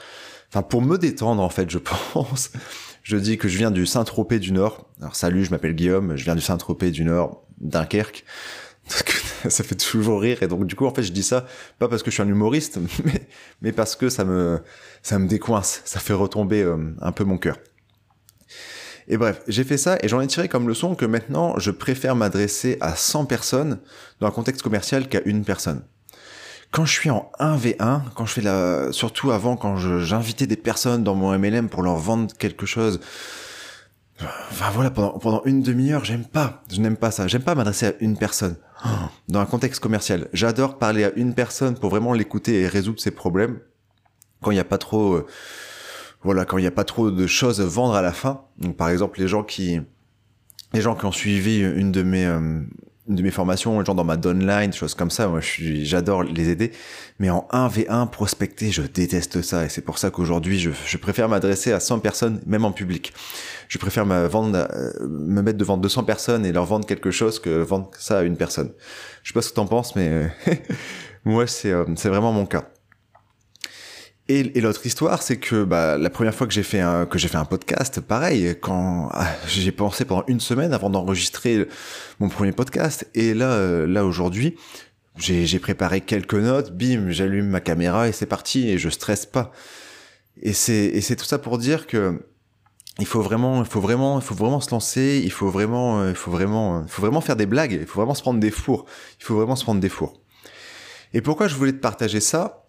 Enfin, 0.50 0.64
pour 0.64 0.82
me 0.82 0.98
détendre, 0.98 1.44
en 1.44 1.50
fait, 1.50 1.70
je 1.70 1.78
pense. 2.14 2.52
Je 3.04 3.18
dis 3.18 3.38
que 3.38 3.50
je 3.50 3.58
viens 3.58 3.70
du 3.70 3.86
Saint-Tropez 3.86 4.40
du 4.40 4.54
Nord. 4.54 4.88
Alors 5.02 5.16
salut, 5.16 5.44
je 5.44 5.52
m'appelle 5.52 5.76
Guillaume, 5.76 6.16
je 6.16 6.24
viens 6.24 6.36
du 6.36 6.42
Saint-Tropez 6.42 6.90
du 6.90 7.04
Nord, 7.04 7.43
Dunkerque. 7.64 8.26
ça 9.50 9.64
fait 9.64 9.76
toujours 9.76 10.22
rire. 10.22 10.44
Et 10.44 10.48
donc 10.48 10.66
du 10.66 10.76
coup 10.76 10.86
en 10.86 10.94
fait 10.94 11.04
je 11.04 11.12
dis 11.12 11.24
ça 11.24 11.46
pas 11.80 11.88
parce 11.88 12.04
que 12.04 12.12
je 12.12 12.16
suis 12.16 12.24
un 12.24 12.28
humoriste 12.28 12.80
mais, 13.06 13.28
mais 13.62 13.72
parce 13.72 13.96
que 13.96 14.10
ça 14.10 14.26
me 14.26 14.62
ça 15.02 15.20
me 15.20 15.28
décoince. 15.28 15.82
Ça 15.86 16.00
fait 16.00 16.14
retomber 16.14 16.62
euh, 16.62 16.78
un 17.02 17.12
peu 17.12 17.24
mon 17.24 17.38
cœur. 17.38 17.58
Et 19.08 19.18
bref 19.18 19.42
j'ai 19.48 19.64
fait 19.64 19.78
ça 19.78 19.98
et 20.02 20.08
j'en 20.08 20.22
ai 20.22 20.28
tiré 20.28 20.48
comme 20.48 20.68
leçon 20.68 20.96
que 20.96 21.06
maintenant 21.06 21.58
je 21.58 21.72
préfère 21.72 22.16
m'adresser 22.16 22.78
à 22.82 22.96
100 22.96 23.26
personnes 23.26 23.80
dans 24.20 24.28
un 24.28 24.32
contexte 24.32 24.62
commercial 24.62 25.08
qu'à 25.08 25.22
une 25.26 25.44
personne. 25.44 25.82
Quand 26.72 26.86
je 26.86 26.92
suis 26.92 27.12
en 27.12 27.32
1v1, 27.40 28.02
quand 28.16 28.26
je 28.26 28.34
fais 28.34 28.42
la, 28.42 28.92
surtout 28.92 29.30
avant, 29.30 29.56
quand 29.58 29.78
j'invitais 29.78 30.48
des 30.48 30.56
personnes 30.56 31.04
dans 31.04 31.14
mon 31.14 31.38
MLM 31.38 31.70
pour 31.70 31.84
leur 31.84 31.98
vendre 31.98 32.34
quelque 32.36 32.66
chose, 32.66 33.00
enfin 34.22 34.70
voilà, 34.72 34.92
pendant, 34.92 35.18
pendant 35.20 35.44
une 35.46 35.62
demi-heure, 35.62 36.06
j'aime 36.06 36.26
pas, 36.26 36.64
je 36.72 36.80
n'aime 36.80 36.98
pas 36.98 37.12
ça, 37.12 37.28
j'aime 37.28 37.44
pas 37.44 37.56
m'adresser 37.56 37.88
à 37.88 37.94
une 38.00 38.18
personne 38.18 38.56
dans 39.28 39.40
un 39.40 39.46
contexte 39.46 39.82
commercial. 39.82 40.28
J'adore 40.34 40.78
parler 40.78 41.06
à 41.06 41.14
une 41.16 41.34
personne 41.34 41.76
pour 41.76 41.90
vraiment 41.90 42.14
l'écouter 42.14 42.62
et 42.62 42.68
résoudre 42.68 43.00
ses 43.00 43.12
problèmes 43.12 43.60
quand 44.42 44.52
il 44.52 44.56
n'y 44.56 44.60
a 44.60 44.66
pas 44.66 44.78
trop, 44.78 45.14
euh, 45.14 45.26
voilà, 46.22 46.46
quand 46.46 46.58
il 46.58 46.62
n'y 46.62 46.68
a 46.68 46.72
pas 46.72 46.84
trop 46.84 47.10
de 47.10 47.28
choses 47.28 47.62
à 47.62 47.66
vendre 47.66 47.96
à 47.96 48.02
la 48.02 48.12
fin. 48.12 48.46
Donc 48.58 48.76
par 48.76 48.90
exemple, 48.90 49.20
les 49.20 49.28
gens 49.28 49.44
qui, 49.44 49.80
les 50.74 50.82
gens 50.82 50.96
qui 50.96 51.06
ont 51.06 51.12
suivi 51.12 51.60
une 51.60 51.92
de 51.92 52.04
mes, 52.04 52.26
euh, 52.26 52.62
de 53.08 53.22
mes 53.22 53.32
formations, 53.32 53.84
genre 53.84 53.96
dans 53.96 54.04
ma 54.04 54.16
downline, 54.16 54.72
choses 54.72 54.96
comme 54.96 55.12
ça, 55.12 55.28
moi 55.28 55.40
j'adore 55.42 56.24
les 56.24 56.50
aider. 56.50 56.72
Mais 57.20 57.30
en 57.30 57.48
1v1 57.52 58.10
prospecter, 58.10 58.72
je 58.72 58.82
déteste 58.82 59.42
ça. 59.42 59.66
Et 59.66 59.70
c'est 59.70 59.82
pour 59.82 59.98
ça 59.98 60.10
qu'aujourd'hui, 60.10 60.60
je, 60.60 60.72
je, 60.86 60.98
préfère 60.98 61.28
m'adresser 61.28 61.74
à 61.74 61.80
100 61.80 62.00
personnes, 62.00 62.42
même 62.46 62.64
en 62.64 62.72
public. 62.72 63.14
Je 63.68 63.78
préfère 63.78 64.06
me, 64.06 64.28
vendre, 64.28 64.68
euh, 64.72 64.92
me 65.08 65.42
mettre 65.42 65.58
devant 65.58 65.78
200 65.78 66.04
personnes 66.04 66.46
et 66.46 66.54
leur 66.54 66.66
vendre 66.66 66.86
quelque 66.86 67.12
chose 67.12 67.40
que 67.40 67.50
vendre 67.50 67.92
ça 68.00 68.20
à 68.20 68.24
une 68.24 68.38
personne. 68.38 68.72
Je 69.24 69.30
sais 69.30 69.34
pas 69.34 69.42
ce 69.42 69.50
que 69.50 69.56
t'en 69.56 69.68
penses, 69.68 69.96
mais 69.96 70.08
euh, 70.08 70.28
moi 71.26 71.46
c'est 71.48 71.72
euh, 71.72 71.86
c'est 71.96 72.10
vraiment 72.10 72.32
mon 72.32 72.46
cas. 72.46 72.70
Et, 74.30 74.58
et 74.58 74.62
l'autre 74.62 74.86
histoire, 74.86 75.22
c'est 75.22 75.38
que 75.38 75.64
bah, 75.66 75.98
la 75.98 76.10
première 76.10 76.34
fois 76.34 76.48
que 76.48 76.54
j'ai 76.54 76.64
fait 76.64 76.80
un 76.80 77.06
que 77.06 77.18
j'ai 77.20 77.28
fait 77.28 77.38
un 77.38 77.46
podcast, 77.46 78.00
pareil, 78.00 78.56
quand 78.62 79.10
ah, 79.12 79.28
j'ai 79.48 79.74
pensé 79.74 80.06
pendant 80.06 80.24
une 80.28 80.40
semaine 80.40 80.74
avant 80.74 80.90
d'enregistrer 80.90 81.68
mon 82.20 82.30
premier 82.30 82.54
podcast, 82.54 83.06
et 83.16 83.34
là, 83.34 83.52
euh, 83.52 83.86
là 83.86 84.06
aujourd'hui, 84.06 84.56
j'ai 85.18 85.60
préparé 85.60 86.02
quelques 86.02 86.36
notes, 86.36 86.72
bim, 86.72 87.12
j'allume 87.12 87.48
ma 87.48 87.60
caméra 87.60 88.08
et 88.08 88.14
c'est 88.14 88.26
parti, 88.26 88.70
et 88.70 88.78
je 88.78 88.90
stresse 88.90 89.26
pas. 89.26 89.52
Et 90.42 90.54
c'est 90.54 90.86
et 90.86 91.02
c'est 91.02 91.18
tout 91.18 91.26
ça 91.26 91.38
pour 91.38 91.58
dire 91.58 91.86
que 91.86 92.26
il 93.00 93.06
faut 93.06 93.22
vraiment, 93.22 93.62
il 93.62 93.68
faut 93.68 93.82
vraiment, 93.82 94.20
il 94.20 94.24
faut 94.24 94.36
vraiment 94.36 94.62
se 94.62 94.72
lancer, 94.72 95.22
il 95.24 95.32
faut 95.32 95.50
vraiment, 95.50 96.02
euh, 96.02 96.10
il 96.12 96.16
faut 96.16 96.32
vraiment, 96.32 96.84
il 96.84 96.90
faut 96.90 97.02
vraiment 97.02 97.22
faire 97.22 97.36
des 97.36 97.46
blagues, 97.46 97.74
il 97.74 97.86
faut 97.86 98.00
vraiment 98.00 98.14
se 98.14 98.22
prendre 98.22 98.40
des 98.40 98.52
fours, 98.52 98.86
il 99.20 99.26
faut 99.26 99.36
vraiment 99.36 99.56
se 99.56 99.64
prendre 99.64 99.82
des 99.82 99.90
fours. 99.90 100.22
Et 101.14 101.22
pourquoi 101.22 101.48
je 101.48 101.56
voulais 101.56 101.74
te 101.74 101.80
partager 101.80 102.20
ça? 102.20 102.63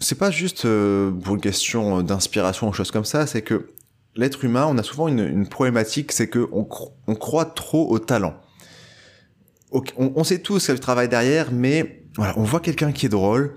C'est 0.00 0.18
pas 0.18 0.30
juste 0.30 0.64
euh, 0.64 1.10
pour 1.10 1.34
une 1.34 1.40
question 1.40 2.02
d'inspiration 2.02 2.68
ou 2.68 2.72
choses 2.72 2.90
comme 2.90 3.04
ça, 3.04 3.26
c'est 3.26 3.42
que 3.42 3.70
l'être 4.14 4.44
humain, 4.44 4.66
on 4.68 4.78
a 4.78 4.82
souvent 4.82 5.08
une, 5.08 5.20
une 5.20 5.48
problématique, 5.48 6.12
c'est 6.12 6.28
que 6.28 6.48
on, 6.52 6.64
croit 7.14 7.44
trop 7.46 7.90
au 7.90 7.98
talent. 7.98 8.34
On, 9.70 10.24
sait 10.24 10.38
tous 10.38 10.66
qu'il 10.66 10.74
y 10.74 10.76
a 10.76 10.80
travail 10.80 11.08
derrière, 11.08 11.52
mais 11.52 12.04
voilà, 12.16 12.32
on 12.38 12.42
voit 12.42 12.60
quelqu'un 12.60 12.90
qui 12.90 13.06
est 13.06 13.10
drôle, 13.10 13.54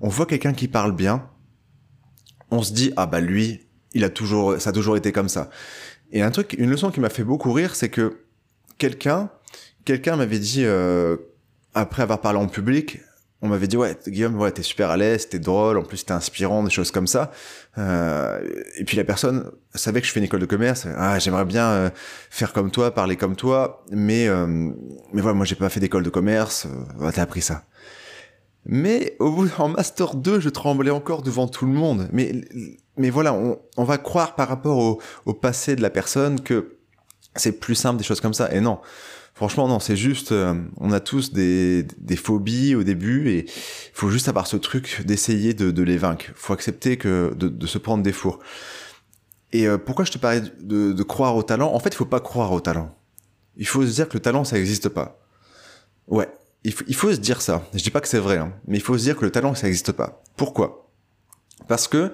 on 0.00 0.08
voit 0.08 0.26
quelqu'un 0.26 0.52
qui 0.52 0.66
parle 0.66 0.92
bien, 0.92 1.28
on 2.50 2.62
se 2.62 2.72
dit 2.72 2.92
ah 2.96 3.06
bah 3.06 3.20
lui, 3.20 3.68
il 3.94 4.04
a 4.04 4.10
toujours, 4.10 4.60
ça 4.60 4.70
a 4.70 4.72
toujours 4.72 4.96
été 4.96 5.12
comme 5.12 5.28
ça. 5.28 5.50
Et 6.10 6.20
un 6.20 6.30
truc, 6.30 6.54
une 6.58 6.68
leçon 6.68 6.90
qui 6.90 7.00
m'a 7.00 7.08
fait 7.10 7.24
beaucoup 7.24 7.52
rire, 7.52 7.74
c'est 7.74 7.88
que 7.88 8.24
quelqu'un, 8.78 9.30
quelqu'un 9.84 10.16
m'avait 10.16 10.40
dit 10.40 10.64
euh, 10.64 11.16
après 11.74 12.02
avoir 12.02 12.20
parlé 12.20 12.38
en 12.38 12.48
public, 12.48 13.00
on 13.42 13.48
m'avait 13.48 13.66
dit 13.66 13.76
ouais 13.76 13.96
Guillaume 14.06 14.38
ouais 14.40 14.52
t'es 14.52 14.62
super 14.62 14.90
à 14.90 14.96
l'aise 14.96 15.28
t'es 15.28 15.40
drôle 15.40 15.76
en 15.76 15.82
plus 15.82 16.04
t'es 16.04 16.12
inspirant 16.12 16.62
des 16.62 16.70
choses 16.70 16.92
comme 16.92 17.08
ça. 17.08 17.32
Euh, 17.76 18.40
et 18.76 18.84
puis 18.84 18.96
la 18.96 19.04
personne 19.04 19.50
savait 19.74 20.00
que 20.00 20.06
je 20.06 20.12
fais 20.12 20.20
une 20.20 20.26
école 20.26 20.40
de 20.40 20.46
commerce. 20.46 20.86
Ah 20.96 21.18
j'aimerais 21.18 21.44
bien 21.44 21.66
euh, 21.66 21.90
faire 22.30 22.52
comme 22.52 22.70
toi 22.70 22.94
parler 22.94 23.16
comme 23.16 23.34
toi 23.34 23.84
mais 23.90 24.28
euh, 24.28 24.46
mais 25.12 25.20
voilà 25.20 25.34
moi 25.34 25.44
j'ai 25.44 25.56
pas 25.56 25.68
fait 25.68 25.80
d'école 25.80 26.04
de 26.04 26.10
commerce. 26.10 26.66
Euh, 27.00 27.10
t'as 27.12 27.22
appris 27.22 27.42
ça. 27.42 27.64
Mais 28.64 29.16
au 29.18 29.32
bout 29.32 29.50
en 29.58 29.68
master 29.68 30.14
2 30.14 30.38
je 30.38 30.48
tremblais 30.48 30.92
encore 30.92 31.22
devant 31.22 31.48
tout 31.48 31.66
le 31.66 31.72
monde. 31.72 32.08
Mais 32.12 32.32
mais 32.96 33.10
voilà 33.10 33.34
on, 33.34 33.58
on 33.76 33.84
va 33.84 33.98
croire 33.98 34.36
par 34.36 34.48
rapport 34.48 34.78
au, 34.78 35.02
au 35.26 35.34
passé 35.34 35.74
de 35.74 35.82
la 35.82 35.90
personne 35.90 36.40
que 36.40 36.76
c'est 37.34 37.58
plus 37.58 37.74
simple 37.74 37.98
des 37.98 38.04
choses 38.04 38.20
comme 38.20 38.34
ça. 38.34 38.52
Et 38.54 38.60
non 38.60 38.78
Franchement, 39.42 39.66
non, 39.66 39.80
c'est 39.80 39.96
juste, 39.96 40.30
euh, 40.30 40.54
on 40.76 40.92
a 40.92 41.00
tous 41.00 41.32
des, 41.32 41.84
phobies 42.14 42.76
au 42.76 42.84
début 42.84 43.28
et 43.28 43.38
il 43.40 43.92
faut 43.92 44.08
juste 44.08 44.28
avoir 44.28 44.46
ce 44.46 44.56
truc 44.56 45.02
d'essayer 45.04 45.52
de, 45.52 45.82
les 45.82 45.96
vaincre. 45.96 46.26
faut 46.36 46.52
accepter 46.52 46.96
que 46.96 47.34
de, 47.34 47.66
se 47.66 47.78
prendre 47.78 48.04
des 48.04 48.12
fours. 48.12 48.38
Et 49.50 49.66
euh, 49.66 49.78
pourquoi 49.78 50.04
je 50.04 50.12
te 50.12 50.18
parlais 50.18 50.42
de, 50.60 50.92
de, 50.92 51.02
croire 51.02 51.34
au 51.34 51.42
talent? 51.42 51.74
En 51.74 51.80
fait, 51.80 51.88
il 51.88 51.96
faut 51.96 52.04
pas 52.04 52.20
croire 52.20 52.52
au 52.52 52.60
talent. 52.60 52.96
Il 53.56 53.66
faut 53.66 53.84
se 53.84 53.90
dire 53.90 54.08
que 54.08 54.14
le 54.14 54.20
talent, 54.20 54.44
ça 54.44 54.54
n'existe 54.54 54.88
pas. 54.88 55.18
Ouais, 56.06 56.28
il 56.62 56.72
faut, 56.72 56.84
il 56.86 56.94
faut 56.94 57.12
se 57.12 57.18
dire 57.18 57.42
ça. 57.42 57.64
Je 57.74 57.82
dis 57.82 57.90
pas 57.90 58.00
que 58.00 58.06
c'est 58.06 58.20
vrai, 58.20 58.36
hein, 58.36 58.52
mais 58.68 58.76
il 58.76 58.80
faut 58.80 58.96
se 58.96 59.02
dire 59.02 59.16
que 59.16 59.24
le 59.24 59.32
talent, 59.32 59.56
ça 59.56 59.66
n'existe 59.66 59.90
pas. 59.90 60.22
Pourquoi? 60.36 60.88
Parce 61.66 61.88
que 61.88 62.12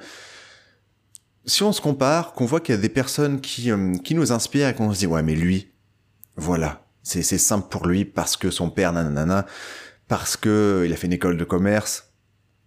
si 1.45 1.63
on 1.63 1.73
se 1.73 1.83
compare, 1.83 2.33
qu'on 2.33 2.47
voit 2.47 2.61
qu'il 2.61 2.75
y 2.75 2.79
a 2.79 2.81
des 2.81 2.89
personnes 2.89 3.43
qui, 3.43 3.71
euh, 3.71 3.99
qui 3.99 4.15
nous 4.15 4.33
inspirent 4.33 4.69
et 4.69 4.75
qu'on 4.75 4.95
se 4.95 5.01
dit, 5.01 5.07
ouais, 5.07 5.23
mais 5.23 5.35
lui, 5.35 5.75
voilà, 6.37 6.88
c'est 7.09 7.39
simple 7.39 7.69
pour 7.69 7.87
lui 7.87 8.05
parce 8.05 8.37
que 8.37 8.51
son 8.51 8.71
père, 8.71 8.93
nanana, 8.93 9.47
parce 10.09 10.37
que 10.37 10.83
il 10.87 10.93
a 10.93 10.97
fait 10.97 11.07
une 11.07 11.13
école 11.13 11.37
de 11.37 11.45
commerce, 11.45 12.09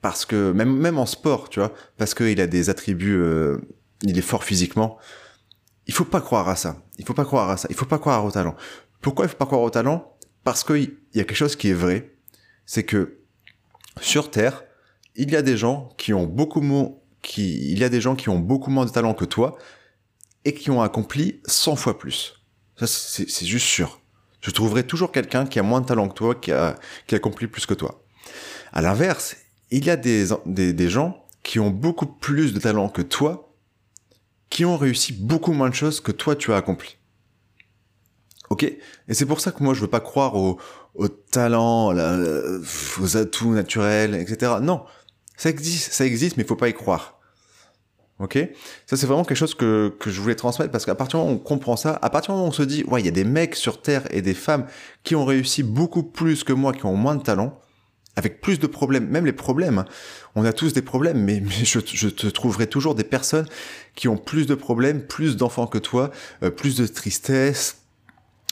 parce 0.01 0.25
que, 0.25 0.51
même, 0.51 0.75
même 0.75 0.97
en 0.97 1.05
sport, 1.05 1.49
tu 1.49 1.59
vois, 1.59 1.73
parce 1.97 2.13
qu'il 2.13 2.41
a 2.41 2.47
des 2.47 2.69
attributs, 2.69 3.17
euh, 3.21 3.59
il 4.01 4.17
est 4.17 4.23
fort 4.23 4.43
physiquement. 4.43 4.97
Il 5.85 5.93
faut 5.93 6.05
pas 6.05 6.21
croire 6.21 6.49
à 6.49 6.55
ça. 6.55 6.81
Il 6.97 7.05
faut 7.05 7.13
pas 7.13 7.25
croire 7.25 7.49
à 7.49 7.57
ça. 7.57 7.67
Il 7.69 7.75
faut 7.75 7.85
pas 7.85 7.99
croire 7.99 8.25
au 8.25 8.31
talent. 8.31 8.55
Pourquoi 9.01 9.25
il 9.25 9.29
faut 9.29 9.37
pas 9.37 9.45
croire 9.45 9.61
au 9.61 9.69
talent? 9.69 10.17
Parce 10.43 10.63
qu'il 10.63 10.97
y 11.13 11.19
a 11.19 11.23
quelque 11.23 11.35
chose 11.35 11.55
qui 11.55 11.69
est 11.69 11.73
vrai. 11.73 12.15
C'est 12.65 12.83
que, 12.83 13.19
sur 13.99 14.31
Terre, 14.31 14.63
il 15.15 15.29
y 15.29 15.35
a 15.35 15.41
des 15.43 15.57
gens 15.57 15.89
qui 15.97 16.13
ont 16.13 16.25
beaucoup, 16.25 16.61
qui, 17.21 17.71
il 17.71 17.77
y 17.77 17.83
a 17.83 17.89
des 17.89 18.01
gens 18.01 18.15
qui 18.15 18.29
ont 18.29 18.39
beaucoup 18.39 18.71
moins 18.71 18.85
de 18.85 18.91
talent 18.91 19.13
que 19.13 19.25
toi 19.25 19.57
et 20.45 20.53
qui 20.55 20.71
ont 20.71 20.81
accompli 20.81 21.41
100 21.45 21.75
fois 21.75 21.99
plus. 21.99 22.41
Ça, 22.77 22.87
c'est 22.87 23.45
juste 23.45 23.67
sûr. 23.67 24.00
Je 24.41 24.51
trouverai 24.51 24.85
toujours 24.85 25.11
quelqu'un 25.11 25.45
qui 25.45 25.59
a 25.59 25.63
moins 25.63 25.81
de 25.81 25.85
talent 25.85 26.09
que 26.09 26.15
toi, 26.15 26.35
qui 26.35 26.51
a, 26.51 26.75
qui 27.07 27.15
accompli 27.15 27.47
plus 27.47 27.65
que 27.65 27.73
toi. 27.73 28.03
À 28.73 28.81
l'inverse, 28.81 29.37
il 29.69 29.85
y 29.85 29.89
a 29.89 29.95
des, 29.95 30.27
des, 30.45 30.73
des 30.73 30.89
gens 30.89 31.25
qui 31.43 31.59
ont 31.59 31.69
beaucoup 31.69 32.07
plus 32.07 32.53
de 32.53 32.59
talent 32.59 32.89
que 32.89 33.01
toi, 33.01 33.53
qui 34.49 34.65
ont 34.65 34.77
réussi 34.77 35.13
beaucoup 35.13 35.53
moins 35.53 35.69
de 35.69 35.75
choses 35.75 36.01
que 36.01 36.11
toi 36.11 36.35
tu 36.35 36.51
as 36.51 36.57
accompli. 36.57 36.97
Ok? 38.49 38.63
Et 38.63 39.13
c'est 39.13 39.25
pour 39.25 39.39
ça 39.39 39.51
que 39.51 39.63
moi 39.63 39.73
je 39.73 39.81
veux 39.81 39.87
pas 39.87 40.01
croire 40.01 40.35
au, 40.35 40.59
au 40.95 41.07
talent, 41.07 41.95
aux 41.95 43.17
atouts 43.17 43.53
naturels, 43.53 44.13
etc. 44.15 44.53
Non, 44.61 44.83
ça 45.37 45.49
existe, 45.49 45.93
ça 45.93 46.05
existe, 46.05 46.37
mais 46.37 46.43
il 46.43 46.47
faut 46.47 46.55
pas 46.55 46.69
y 46.69 46.73
croire. 46.73 47.20
Ok? 48.21 48.37
Ça, 48.85 48.97
c'est 48.97 49.07
vraiment 49.07 49.23
quelque 49.23 49.37
chose 49.37 49.55
que, 49.55 49.93
que 49.99 50.11
je 50.11 50.21
voulais 50.21 50.35
transmettre 50.35 50.71
parce 50.71 50.85
qu'à 50.85 50.95
partir 50.95 51.19
du 51.19 51.25
moment 51.25 51.37
où 51.37 51.41
on 51.41 51.43
comprend 51.43 51.75
ça, 51.75 51.97
à 52.01 52.09
partir 52.09 52.33
du 52.33 52.37
moment 52.37 52.45
où 52.45 52.49
on 52.49 52.53
se 52.53 52.63
dit, 52.63 52.83
ouais, 52.87 53.01
il 53.01 53.05
y 53.05 53.09
a 53.09 53.11
des 53.11 53.23
mecs 53.23 53.55
sur 53.55 53.81
Terre 53.81 54.03
et 54.11 54.21
des 54.21 54.35
femmes 54.35 54.65
qui 55.03 55.15
ont 55.15 55.25
réussi 55.25 55.63
beaucoup 55.63 56.03
plus 56.03 56.43
que 56.43 56.53
moi, 56.53 56.71
qui 56.71 56.85
ont 56.85 56.95
moins 56.95 57.15
de 57.15 57.23
talent, 57.23 57.59
avec 58.15 58.41
plus 58.41 58.59
de 58.59 58.67
problèmes, 58.67 59.07
même 59.07 59.25
les 59.25 59.33
problèmes, 59.33 59.79
hein. 59.79 59.85
on 60.35 60.45
a 60.45 60.53
tous 60.53 60.73
des 60.73 60.81
problèmes, 60.81 61.23
mais, 61.23 61.41
je, 61.63 61.79
te 61.79 62.27
trouverai 62.27 62.67
toujours 62.67 62.95
des 62.95 63.03
personnes 63.03 63.47
qui 63.95 64.07
ont 64.07 64.17
plus 64.17 64.45
de 64.45 64.55
problèmes, 64.55 65.01
plus 65.01 65.37
d'enfants 65.37 65.67
que 65.67 65.77
toi, 65.77 66.11
euh, 66.43 66.51
plus 66.51 66.75
de 66.75 66.85
tristesse, 66.85 67.77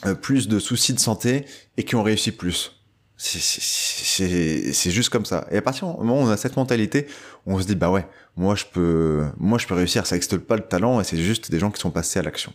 euh, 0.06 0.16
plus 0.16 0.48
de 0.48 0.60
soucis 0.60 0.94
de 0.94 1.00
santé 1.00 1.46
et 1.78 1.84
qui 1.84 1.96
ont 1.96 2.04
réussi 2.04 2.32
plus. 2.32 2.76
C'est 3.18 4.92
juste 4.92 5.10
comme 5.10 5.26
ça. 5.26 5.46
Et 5.52 5.58
à 5.58 5.62
partir 5.62 5.90
du 5.90 5.98
moment 5.98 6.22
où 6.22 6.24
on 6.24 6.30
a 6.30 6.38
cette 6.38 6.56
mentalité, 6.56 7.06
on 7.50 7.60
se 7.60 7.65
dit 7.65 7.75
bah 7.75 7.89
ouais, 7.89 8.08
moi 8.38 8.56
je 8.56 8.65
peux, 8.72 9.25
moi 9.38 9.58
je 9.58 9.68
peux 9.68 9.74
réussir. 9.74 10.06
Ça 10.06 10.15
n'existe 10.15 10.38
pas 10.38 10.56
le 10.56 10.62
talent 10.62 11.01
et 11.01 11.03
c'est 11.03 11.18
juste 11.18 11.51
des 11.51 11.60
gens 11.60 11.72
qui 11.72 11.82
sont 11.82 11.91
passés 11.91 12.20
à 12.20 12.22
l'action. 12.22 12.53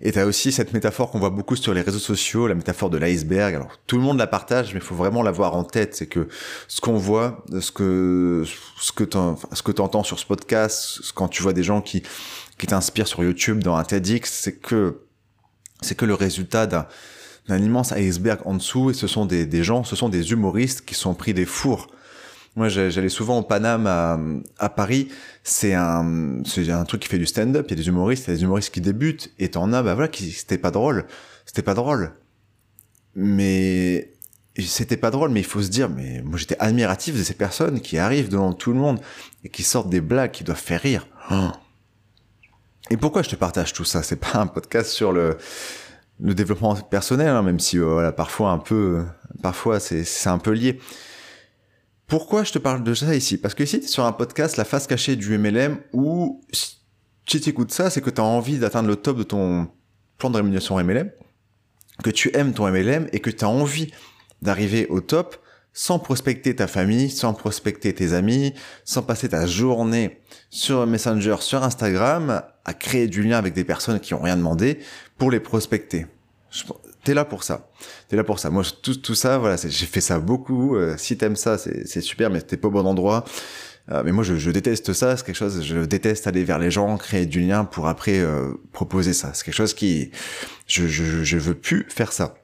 Et 0.00 0.12
t'as 0.12 0.24
aussi 0.24 0.52
cette 0.52 0.72
métaphore 0.72 1.10
qu'on 1.10 1.20
voit 1.20 1.30
beaucoup 1.30 1.54
sur 1.54 1.72
les 1.72 1.80
réseaux 1.80 1.98
sociaux, 1.98 2.46
la 2.48 2.54
métaphore 2.54 2.90
de 2.90 2.98
l'iceberg. 2.98 3.54
Alors 3.54 3.78
tout 3.86 3.96
le 3.96 4.02
monde 4.02 4.18
la 4.18 4.26
partage, 4.26 4.74
mais 4.74 4.80
il 4.80 4.84
faut 4.84 4.94
vraiment 4.94 5.22
l'avoir 5.22 5.54
en 5.54 5.64
tête. 5.64 5.94
C'est 5.94 6.06
que 6.06 6.28
ce 6.66 6.80
qu'on 6.80 6.96
voit, 6.96 7.44
ce 7.60 7.70
que 7.70 8.44
ce 8.80 8.92
que 8.92 9.04
ce 9.52 9.62
que 9.62 9.72
t'entends 9.72 10.02
sur 10.02 10.18
ce 10.18 10.26
podcast, 10.26 11.00
quand 11.14 11.28
tu 11.28 11.42
vois 11.42 11.52
des 11.52 11.62
gens 11.62 11.80
qui 11.80 12.02
qui 12.58 12.66
t'inspirent 12.66 13.08
sur 13.08 13.22
YouTube 13.22 13.62
dans 13.62 13.76
un 13.76 13.84
TEDx, 13.84 14.30
c'est 14.30 14.56
que 14.56 15.02
c'est 15.82 15.94
que 15.94 16.06
le 16.06 16.14
résultat 16.14 16.66
d'un 16.66 16.86
un 17.48 17.62
immense 17.62 17.92
iceberg 17.92 18.40
en 18.46 18.54
dessous 18.54 18.90
et 18.90 18.94
ce 18.94 19.06
sont 19.06 19.26
des, 19.26 19.62
gens, 19.62 19.84
ce 19.84 19.96
sont 19.96 20.08
des 20.08 20.32
humoristes 20.32 20.84
qui 20.84 20.94
sont 20.94 21.14
pris 21.14 21.34
des 21.34 21.44
fours. 21.44 21.88
Moi, 22.56 22.68
j'allais 22.68 23.08
souvent 23.08 23.38
au 23.38 23.42
Paname 23.42 23.86
à, 24.58 24.68
Paris. 24.68 25.08
C'est 25.42 25.74
un, 25.74 26.40
c'est 26.44 26.70
un 26.70 26.84
truc 26.84 27.02
qui 27.02 27.08
fait 27.08 27.18
du 27.18 27.26
stand-up. 27.26 27.66
Il 27.68 27.70
y 27.70 27.74
a 27.74 27.76
des 27.76 27.88
humoristes, 27.88 28.26
il 28.26 28.30
y 28.30 28.32
a 28.32 28.36
des 28.36 28.42
humoristes 28.42 28.72
qui 28.72 28.80
débutent 28.80 29.32
et 29.38 29.50
t'en 29.50 29.72
as, 29.72 29.82
bah 29.82 29.94
voilà, 29.94 30.08
qui, 30.08 30.30
c'était 30.30 30.58
pas 30.58 30.70
drôle. 30.70 31.06
C'était 31.46 31.62
pas 31.62 31.74
drôle. 31.74 32.12
Mais, 33.16 34.12
c'était 34.58 34.96
pas 34.96 35.10
drôle, 35.10 35.30
mais 35.30 35.40
il 35.40 35.46
faut 35.46 35.62
se 35.62 35.68
dire, 35.68 35.88
mais 35.88 36.22
moi 36.22 36.38
j'étais 36.38 36.56
admiratif 36.58 37.16
de 37.16 37.22
ces 37.22 37.34
personnes 37.34 37.80
qui 37.80 37.98
arrivent 37.98 38.28
devant 38.28 38.52
tout 38.52 38.72
le 38.72 38.78
monde 38.78 39.00
et 39.42 39.48
qui 39.48 39.64
sortent 39.64 39.90
des 39.90 40.00
blagues 40.00 40.30
qui 40.30 40.44
doivent 40.44 40.56
faire 40.56 40.80
rire. 40.80 41.08
Et 42.90 42.96
pourquoi 42.96 43.22
je 43.22 43.30
te 43.30 43.36
partage 43.36 43.72
tout 43.72 43.84
ça? 43.84 44.02
C'est 44.02 44.16
pas 44.16 44.38
un 44.38 44.46
podcast 44.46 44.90
sur 44.90 45.12
le, 45.12 45.38
le 46.20 46.34
développement 46.34 46.74
personnel, 46.76 47.28
hein, 47.28 47.42
même 47.42 47.58
si 47.58 47.78
euh, 47.78 47.84
voilà, 47.84 48.12
parfois 48.12 48.50
un 48.50 48.58
peu, 48.58 49.04
parfois 49.42 49.80
c'est 49.80 50.28
un 50.28 50.38
peu 50.38 50.52
lié. 50.52 50.78
Pourquoi 52.06 52.44
je 52.44 52.52
te 52.52 52.58
parle 52.58 52.84
de 52.84 52.94
ça 52.94 53.14
ici? 53.14 53.38
Parce 53.38 53.54
que 53.54 53.62
ici, 53.62 53.80
tu 53.80 53.86
es 53.86 53.88
sur 53.88 54.04
un 54.04 54.12
podcast, 54.12 54.56
la 54.56 54.64
face 54.64 54.86
cachée 54.86 55.16
du 55.16 55.38
MLM, 55.38 55.78
où 55.92 56.40
si 56.52 56.78
tu 57.26 57.40
t'écoutes 57.40 57.72
ça, 57.72 57.90
c'est 57.90 58.00
que 58.00 58.10
tu 58.10 58.20
as 58.20 58.24
envie 58.24 58.58
d'atteindre 58.58 58.88
le 58.88 58.96
top 58.96 59.16
de 59.16 59.22
ton 59.22 59.68
plan 60.18 60.30
de 60.30 60.36
rémunération 60.36 60.82
MLM, 60.82 61.10
que 62.02 62.10
tu 62.10 62.30
aimes 62.36 62.52
ton 62.52 62.70
MLM 62.70 63.08
et 63.12 63.20
que 63.20 63.30
tu 63.30 63.44
as 63.44 63.48
envie 63.48 63.90
d'arriver 64.42 64.86
au 64.88 65.00
top 65.00 65.36
sans 65.72 65.98
prospecter 65.98 66.54
ta 66.54 66.68
famille, 66.68 67.10
sans 67.10 67.34
prospecter 67.34 67.92
tes 67.92 68.12
amis, 68.12 68.54
sans 68.84 69.02
passer 69.02 69.30
ta 69.30 69.46
journée 69.46 70.20
sur 70.48 70.86
Messenger, 70.86 71.36
sur 71.40 71.64
Instagram, 71.64 72.42
à 72.64 72.74
créer 72.74 73.08
du 73.08 73.22
lien 73.22 73.38
avec 73.38 73.54
des 73.54 73.64
personnes 73.64 73.98
qui 73.98 74.14
ont 74.14 74.22
rien 74.22 74.36
demandé 74.36 74.78
pour 75.18 75.32
les 75.32 75.40
prospecter. 75.40 76.06
T'es 77.04 77.14
là 77.14 77.24
pour 77.24 77.44
ça. 77.44 77.70
T'es 78.08 78.16
là 78.16 78.24
pour 78.24 78.38
ça. 78.38 78.50
Moi, 78.50 78.62
tout, 78.82 78.94
tout 78.94 79.14
ça, 79.14 79.38
voilà, 79.38 79.56
j'ai 79.56 79.86
fait 79.86 80.00
ça 80.00 80.18
beaucoup. 80.18 80.76
Euh, 80.76 80.94
si 80.96 81.16
t'aimes 81.18 81.36
ça, 81.36 81.58
c'est 81.58 82.00
super, 82.00 82.30
mais 82.30 82.40
t'es 82.40 82.56
pas 82.56 82.68
au 82.68 82.70
bon 82.70 82.86
endroit. 82.86 83.24
Euh, 83.90 84.02
mais 84.04 84.12
moi, 84.12 84.24
je, 84.24 84.36
je, 84.36 84.50
déteste 84.50 84.94
ça. 84.94 85.16
C'est 85.16 85.26
quelque 85.26 85.36
chose. 85.36 85.62
Je 85.62 85.84
déteste 85.84 86.26
aller 86.26 86.44
vers 86.44 86.58
les 86.58 86.70
gens, 86.70 86.96
créer 86.96 87.26
du 87.26 87.40
lien 87.40 87.66
pour 87.66 87.88
après 87.88 88.18
euh, 88.18 88.54
proposer 88.72 89.12
ça. 89.12 89.32
C'est 89.34 89.44
quelque 89.44 89.54
chose 89.54 89.74
qui, 89.74 90.10
je, 90.66 90.86
je, 90.86 91.22
je 91.22 91.38
veux 91.38 91.54
plus 91.54 91.86
faire 91.90 92.12
ça. 92.12 92.34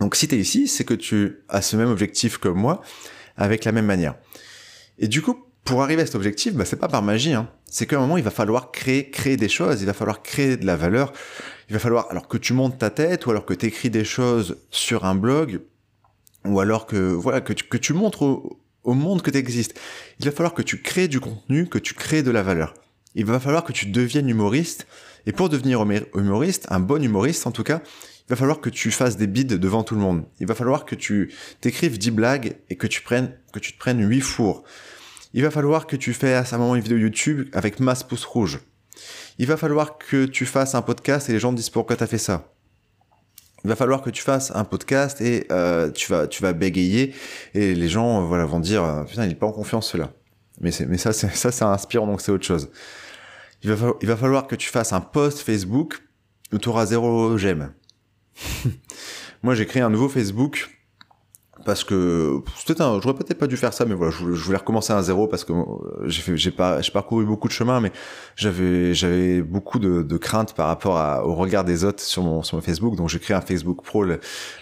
Donc 0.00 0.14
si 0.14 0.28
tu 0.28 0.36
es 0.36 0.38
ici, 0.38 0.68
c'est 0.68 0.84
que 0.84 0.94
tu 0.94 1.40
as 1.48 1.60
ce 1.60 1.76
même 1.76 1.88
objectif 1.88 2.38
que 2.38 2.48
moi, 2.48 2.82
avec 3.36 3.64
la 3.64 3.72
même 3.72 3.86
manière. 3.86 4.14
Et 4.98 5.08
du 5.08 5.22
coup, 5.22 5.47
pour 5.68 5.82
arriver 5.82 6.00
à 6.00 6.06
cet 6.06 6.14
objectif, 6.14 6.54
bah, 6.54 6.64
c'est 6.64 6.76
pas 6.76 6.88
par 6.88 7.02
magie. 7.02 7.34
Hein. 7.34 7.46
C'est 7.66 7.84
qu'à 7.86 7.96
un 7.96 8.00
moment, 8.00 8.16
il 8.16 8.24
va 8.24 8.30
falloir 8.30 8.72
créer, 8.72 9.10
créer 9.10 9.36
des 9.36 9.50
choses, 9.50 9.82
il 9.82 9.86
va 9.86 9.92
falloir 9.92 10.22
créer 10.22 10.56
de 10.56 10.64
la 10.64 10.76
valeur. 10.76 11.12
Il 11.68 11.74
va 11.74 11.78
falloir, 11.78 12.06
alors 12.10 12.26
que 12.26 12.38
tu 12.38 12.54
montes 12.54 12.78
ta 12.78 12.88
tête, 12.88 13.26
ou 13.26 13.30
alors 13.30 13.44
que 13.44 13.52
tu 13.52 13.66
écris 13.66 13.90
des 13.90 14.04
choses 14.04 14.56
sur 14.70 15.04
un 15.04 15.14
blog, 15.14 15.60
ou 16.46 16.60
alors 16.60 16.86
que 16.86 16.96
voilà 16.96 17.42
que 17.42 17.52
tu, 17.52 17.64
que 17.64 17.76
tu 17.76 17.92
montres 17.92 18.22
au, 18.22 18.94
monde 18.94 19.20
que 19.20 19.30
tu 19.30 19.36
existes. 19.36 19.78
Il 20.18 20.24
va 20.24 20.32
falloir 20.32 20.54
que 20.54 20.62
tu 20.62 20.80
crées 20.80 21.06
du 21.06 21.20
contenu, 21.20 21.66
que 21.66 21.78
tu 21.78 21.92
crées 21.92 22.22
de 22.22 22.30
la 22.30 22.42
valeur. 22.42 22.72
Il 23.14 23.26
va 23.26 23.38
falloir 23.38 23.62
que 23.62 23.72
tu 23.72 23.86
deviennes 23.86 24.30
humoriste. 24.30 24.86
Et 25.26 25.32
pour 25.32 25.50
devenir 25.50 25.84
humoriste, 26.14 26.66
un 26.70 26.80
bon 26.80 27.04
humoriste 27.04 27.46
en 27.46 27.50
tout 27.50 27.64
cas, 27.64 27.82
il 28.26 28.30
va 28.30 28.36
falloir 28.36 28.62
que 28.62 28.70
tu 28.70 28.90
fasses 28.90 29.18
des 29.18 29.26
bides 29.26 29.52
devant 29.52 29.82
tout 29.82 29.94
le 29.94 30.00
monde. 30.00 30.24
Il 30.40 30.46
va 30.46 30.54
falloir 30.54 30.86
que 30.86 30.94
tu 30.94 31.34
t'écrives 31.60 31.98
10 31.98 32.12
blagues 32.12 32.56
et 32.70 32.76
que 32.76 32.86
tu 32.86 33.02
prennes, 33.02 33.34
que 33.52 33.58
tu 33.58 33.74
te 33.74 33.78
prennes 33.78 34.00
8 34.00 34.20
fours. 34.22 34.64
Il 35.34 35.42
va 35.42 35.50
falloir 35.50 35.86
que 35.86 35.96
tu 35.96 36.12
fasses 36.12 36.52
à 36.52 36.56
un 36.56 36.58
moment 36.58 36.74
une 36.74 36.82
vidéo 36.82 36.98
YouTube 36.98 37.48
avec 37.52 37.80
masse 37.80 38.02
pouce 38.02 38.24
rouge. 38.24 38.60
Il 39.38 39.46
va 39.46 39.56
falloir 39.56 39.98
que 39.98 40.24
tu 40.24 40.46
fasses 40.46 40.74
un 40.74 40.82
podcast 40.82 41.28
et 41.28 41.32
les 41.32 41.38
gens 41.38 41.50
te 41.50 41.56
disent 41.56 41.70
pourquoi 41.70 41.96
t'as 41.96 42.06
fait 42.06 42.18
ça. 42.18 42.52
Il 43.64 43.68
va 43.68 43.76
falloir 43.76 44.02
que 44.02 44.10
tu 44.10 44.22
fasses 44.22 44.52
un 44.54 44.64
podcast 44.64 45.20
et 45.20 45.46
euh, 45.50 45.90
tu 45.90 46.10
vas 46.10 46.26
tu 46.26 46.42
vas 46.42 46.52
bégayer 46.52 47.14
et 47.54 47.74
les 47.74 47.88
gens 47.88 48.24
voilà 48.24 48.44
vont 48.44 48.60
dire 48.60 48.84
euh, 48.84 49.04
putain 49.04 49.26
il 49.26 49.32
est 49.32 49.34
pas 49.34 49.46
en 49.46 49.52
confiance 49.52 49.90
cela. 49.90 50.12
Mais 50.60 50.70
c'est 50.70 50.86
mais 50.86 50.98
ça 50.98 51.12
c'est 51.12 51.34
ça 51.34 51.50
c'est 51.50 51.64
inspirant 51.64 52.06
donc 52.06 52.20
c'est 52.20 52.32
autre 52.32 52.46
chose. 52.46 52.70
Il 53.62 53.72
va, 53.72 53.92
il 54.00 54.08
va 54.08 54.16
falloir 54.16 54.46
que 54.46 54.54
tu 54.54 54.70
fasses 54.70 54.92
un 54.92 55.00
post 55.00 55.40
Facebook 55.40 56.00
où 56.52 56.58
tu 56.58 56.68
auras 56.68 56.86
zéro 56.86 57.36
j'aime. 57.36 57.72
Moi, 59.42 59.54
j'ai 59.54 59.66
créé 59.66 59.82
un 59.82 59.90
nouveau 59.90 60.08
Facebook 60.08 60.68
parce 61.64 61.84
que 61.84 62.42
un, 62.78 63.00
j'aurais 63.00 63.14
peut-être 63.14 63.38
pas 63.38 63.46
dû 63.46 63.56
faire 63.56 63.72
ça, 63.72 63.84
mais 63.84 63.94
voilà, 63.94 64.12
je, 64.12 64.24
voulais 64.24 64.58
recommencer 64.58 64.92
à 64.92 65.02
zéro 65.02 65.26
parce 65.26 65.44
que 65.44 65.52
euh, 65.52 66.08
j'ai 66.08 66.22
fait, 66.22 66.36
j'ai 66.36 66.50
pas, 66.50 66.80
j'ai 66.80 66.92
parcouru 66.92 67.24
beaucoup 67.24 67.48
de 67.48 67.52
chemin, 67.52 67.80
mais 67.80 67.92
j'avais, 68.36 68.94
j'avais 68.94 69.42
beaucoup 69.42 69.78
de, 69.78 70.02
de 70.02 70.16
craintes 70.16 70.54
par 70.54 70.68
rapport 70.68 70.96
à, 70.96 71.26
au 71.26 71.34
regard 71.34 71.64
des 71.64 71.84
autres 71.84 72.02
sur 72.02 72.22
mon, 72.22 72.42
sur 72.42 72.56
mon 72.56 72.62
Facebook, 72.62 72.96
donc 72.96 73.08
j'ai 73.08 73.18
créé 73.18 73.36
un 73.36 73.40
Facebook 73.40 73.82
Pro 73.82 74.04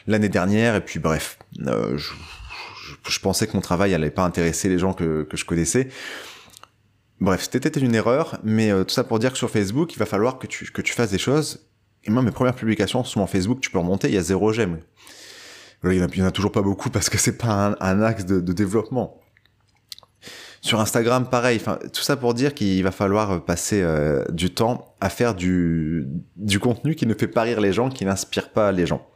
l'année 0.06 0.28
dernière, 0.28 0.74
et 0.76 0.80
puis 0.80 0.98
bref, 0.98 1.38
euh, 1.66 1.96
je, 1.96 2.12
je, 3.08 3.20
pensais 3.20 3.46
que 3.46 3.52
mon 3.54 3.62
travail 3.62 3.94
allait 3.94 4.10
pas 4.10 4.24
intéresser 4.24 4.68
les 4.68 4.78
gens 4.78 4.92
que, 4.92 5.24
que 5.24 5.36
je 5.36 5.44
connaissais. 5.44 5.88
Bref, 7.20 7.48
c'était 7.50 7.80
une 7.80 7.94
erreur, 7.94 8.38
mais 8.44 8.70
euh, 8.70 8.84
tout 8.84 8.94
ça 8.94 9.04
pour 9.04 9.18
dire 9.18 9.32
que 9.32 9.38
sur 9.38 9.50
Facebook, 9.50 9.94
il 9.94 9.98
va 9.98 10.06
falloir 10.06 10.38
que 10.38 10.46
tu, 10.46 10.70
que 10.70 10.82
tu 10.82 10.92
fasses 10.92 11.10
des 11.10 11.18
choses 11.18 11.66
et 12.06 12.10
moi, 12.10 12.22
mes 12.22 12.30
premières 12.30 12.54
publications 12.54 13.02
sur 13.04 13.20
mon 13.20 13.26
Facebook, 13.26 13.60
tu 13.60 13.70
peux 13.70 13.78
remonter, 13.78 14.08
il 14.08 14.14
y 14.14 14.18
a 14.18 14.22
zéro 14.22 14.52
j'aime. 14.52 14.78
Il 15.92 16.18
y, 16.18 16.22
en 16.22 16.26
a, 16.26 16.30
toujours 16.30 16.52
pas 16.52 16.62
beaucoup 16.62 16.90
parce 16.90 17.10
que 17.10 17.18
c'est 17.18 17.36
pas 17.36 17.76
un, 17.80 18.02
axe 18.02 18.24
de, 18.24 18.52
développement. 18.52 19.20
Sur 20.60 20.80
Instagram, 20.80 21.28
pareil. 21.28 21.60
Tout 21.92 22.02
ça 22.02 22.16
pour 22.16 22.34
dire 22.34 22.54
qu'il 22.54 22.82
va 22.82 22.90
falloir 22.90 23.44
passer 23.44 23.82
euh, 23.82 24.24
du 24.30 24.50
temps 24.50 24.96
à 25.00 25.10
faire 25.10 25.34
du, 25.34 26.08
contenu 26.60 26.94
qui 26.94 27.06
ne 27.06 27.14
fait 27.14 27.28
pas 27.28 27.42
rire 27.42 27.60
les 27.60 27.72
gens, 27.72 27.88
qui 27.88 28.04
n'inspire 28.04 28.50
pas 28.50 28.72
les 28.72 28.86
gens. 28.86 29.06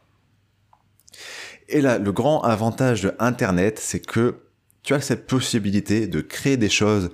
Et 1.67 1.81
là, 1.81 1.97
le 1.97 2.11
grand 2.11 2.41
avantage 2.41 3.01
de 3.01 3.13
Internet, 3.19 3.79
c'est 3.79 4.05
que 4.05 4.35
tu 4.83 4.93
as 4.93 5.01
cette 5.01 5.27
possibilité 5.27 6.07
de 6.07 6.21
créer 6.21 6.57
des 6.57 6.69
choses 6.69 7.11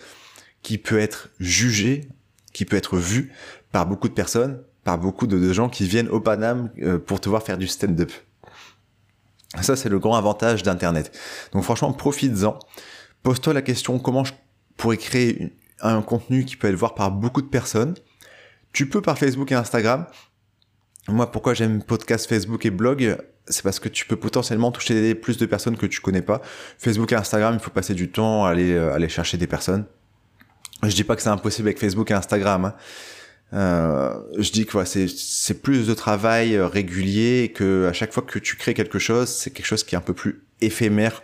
qui 0.61 0.77
peut 0.77 0.99
être 0.99 1.29
jugé, 1.39 2.09
qui 2.53 2.65
peut 2.65 2.75
être 2.75 2.97
vu 2.97 3.31
par 3.71 3.85
beaucoup 3.85 4.09
de 4.09 4.13
personnes, 4.13 4.61
par 4.83 4.97
beaucoup 4.97 5.27
de, 5.27 5.53
gens 5.53 5.69
qui 5.69 5.85
viennent 5.85 6.07
au 6.09 6.19
Paname 6.19 6.69
euh, 6.81 6.97
pour 6.97 7.19
te 7.19 7.29
voir 7.29 7.43
faire 7.43 7.57
du 7.57 7.67
stand-up. 7.67 8.11
Ça, 9.61 9.75
c'est 9.75 9.89
le 9.89 9.99
grand 9.99 10.15
avantage 10.15 10.63
d'Internet. 10.63 11.11
Donc 11.53 11.63
franchement, 11.63 11.91
profites-en. 11.93 12.59
Pose-toi 13.23 13.53
la 13.53 13.61
question, 13.61 13.99
comment 13.99 14.23
je 14.23 14.33
pourrais 14.77 14.97
créer 14.97 15.53
un 15.81 16.01
contenu 16.01 16.45
qui 16.45 16.55
peut 16.55 16.67
être 16.67 16.75
voir 16.75 16.95
par 16.95 17.11
beaucoup 17.11 17.41
de 17.41 17.47
personnes? 17.47 17.95
Tu 18.73 18.87
peux 18.87 19.01
par 19.01 19.17
Facebook 19.17 19.51
et 19.51 19.55
Instagram. 19.55 20.05
Moi, 21.07 21.31
pourquoi 21.31 21.53
j'aime 21.53 21.81
podcast, 21.81 22.27
Facebook 22.27 22.65
et 22.65 22.69
blog? 22.69 23.17
C'est 23.47 23.63
parce 23.63 23.79
que 23.79 23.87
tu 23.89 24.05
peux 24.05 24.17
potentiellement 24.17 24.71
toucher 24.71 25.15
plus 25.15 25.37
de 25.37 25.45
personnes 25.45 25.77
que 25.77 25.85
tu 25.85 26.01
connais 26.01 26.21
pas. 26.21 26.41
Facebook 26.77 27.11
et 27.13 27.15
Instagram, 27.15 27.53
il 27.55 27.59
faut 27.59 27.71
passer 27.71 27.93
du 27.93 28.11
temps 28.11 28.45
à 28.45 28.49
aller, 28.49 28.73
euh, 28.73 28.93
aller 28.93 29.07
chercher 29.07 29.37
des 29.37 29.47
personnes. 29.47 29.85
Je 30.83 30.93
dis 30.93 31.03
pas 31.03 31.15
que 31.15 31.21
c'est 31.21 31.29
impossible 31.29 31.69
avec 31.69 31.79
Facebook 31.79 32.11
et 32.11 32.13
Instagram. 32.13 32.65
Hein. 32.65 32.75
Euh, 33.53 34.13
je 34.37 34.51
dis 34.51 34.65
que 34.65 34.83
c'est 34.83 35.61
plus 35.61 35.87
de 35.87 35.93
travail 35.93 36.55
euh, 36.55 36.67
régulier 36.67 37.43
et 37.43 37.49
que 37.49 37.87
à 37.87 37.93
chaque 37.93 38.11
fois 38.11 38.23
que 38.23 38.39
tu 38.39 38.57
crées 38.57 38.73
quelque 38.73 38.99
chose, 38.99 39.29
c'est 39.29 39.51
quelque 39.51 39.65
chose 39.65 39.83
qui 39.83 39.95
est 39.95 39.97
un 39.97 40.01
peu 40.01 40.13
plus 40.13 40.47
éphémère. 40.61 41.21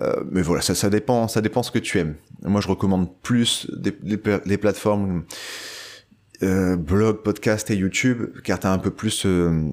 Euh, 0.00 0.22
mais 0.30 0.42
voilà, 0.42 0.62
ça, 0.62 0.74
ça 0.74 0.90
dépend, 0.90 1.28
ça 1.28 1.40
dépend 1.40 1.62
ce 1.62 1.70
que 1.70 1.78
tu 1.78 1.98
aimes. 1.98 2.14
Moi, 2.42 2.60
je 2.60 2.68
recommande 2.68 3.14
plus 3.20 3.68
des, 3.72 3.96
les, 4.02 4.58
plateformes 4.58 5.24
euh, 6.42 6.76
blog, 6.76 7.22
podcast 7.22 7.70
et 7.70 7.76
YouTube, 7.76 8.30
car 8.44 8.58
tu 8.58 8.66
as 8.66 8.72
un 8.72 8.78
peu 8.78 8.90
plus 8.90 9.26
euh, 9.26 9.70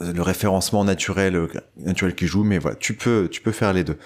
le 0.00 0.22
référencement 0.22 0.84
naturel, 0.84 1.48
naturel 1.76 2.14
qui 2.14 2.26
joue. 2.26 2.44
Mais 2.44 2.58
voilà, 2.58 2.76
tu 2.76 2.94
peux, 2.94 3.28
tu 3.30 3.40
peux 3.40 3.52
faire 3.52 3.72
les 3.72 3.84
deux. 3.84 3.98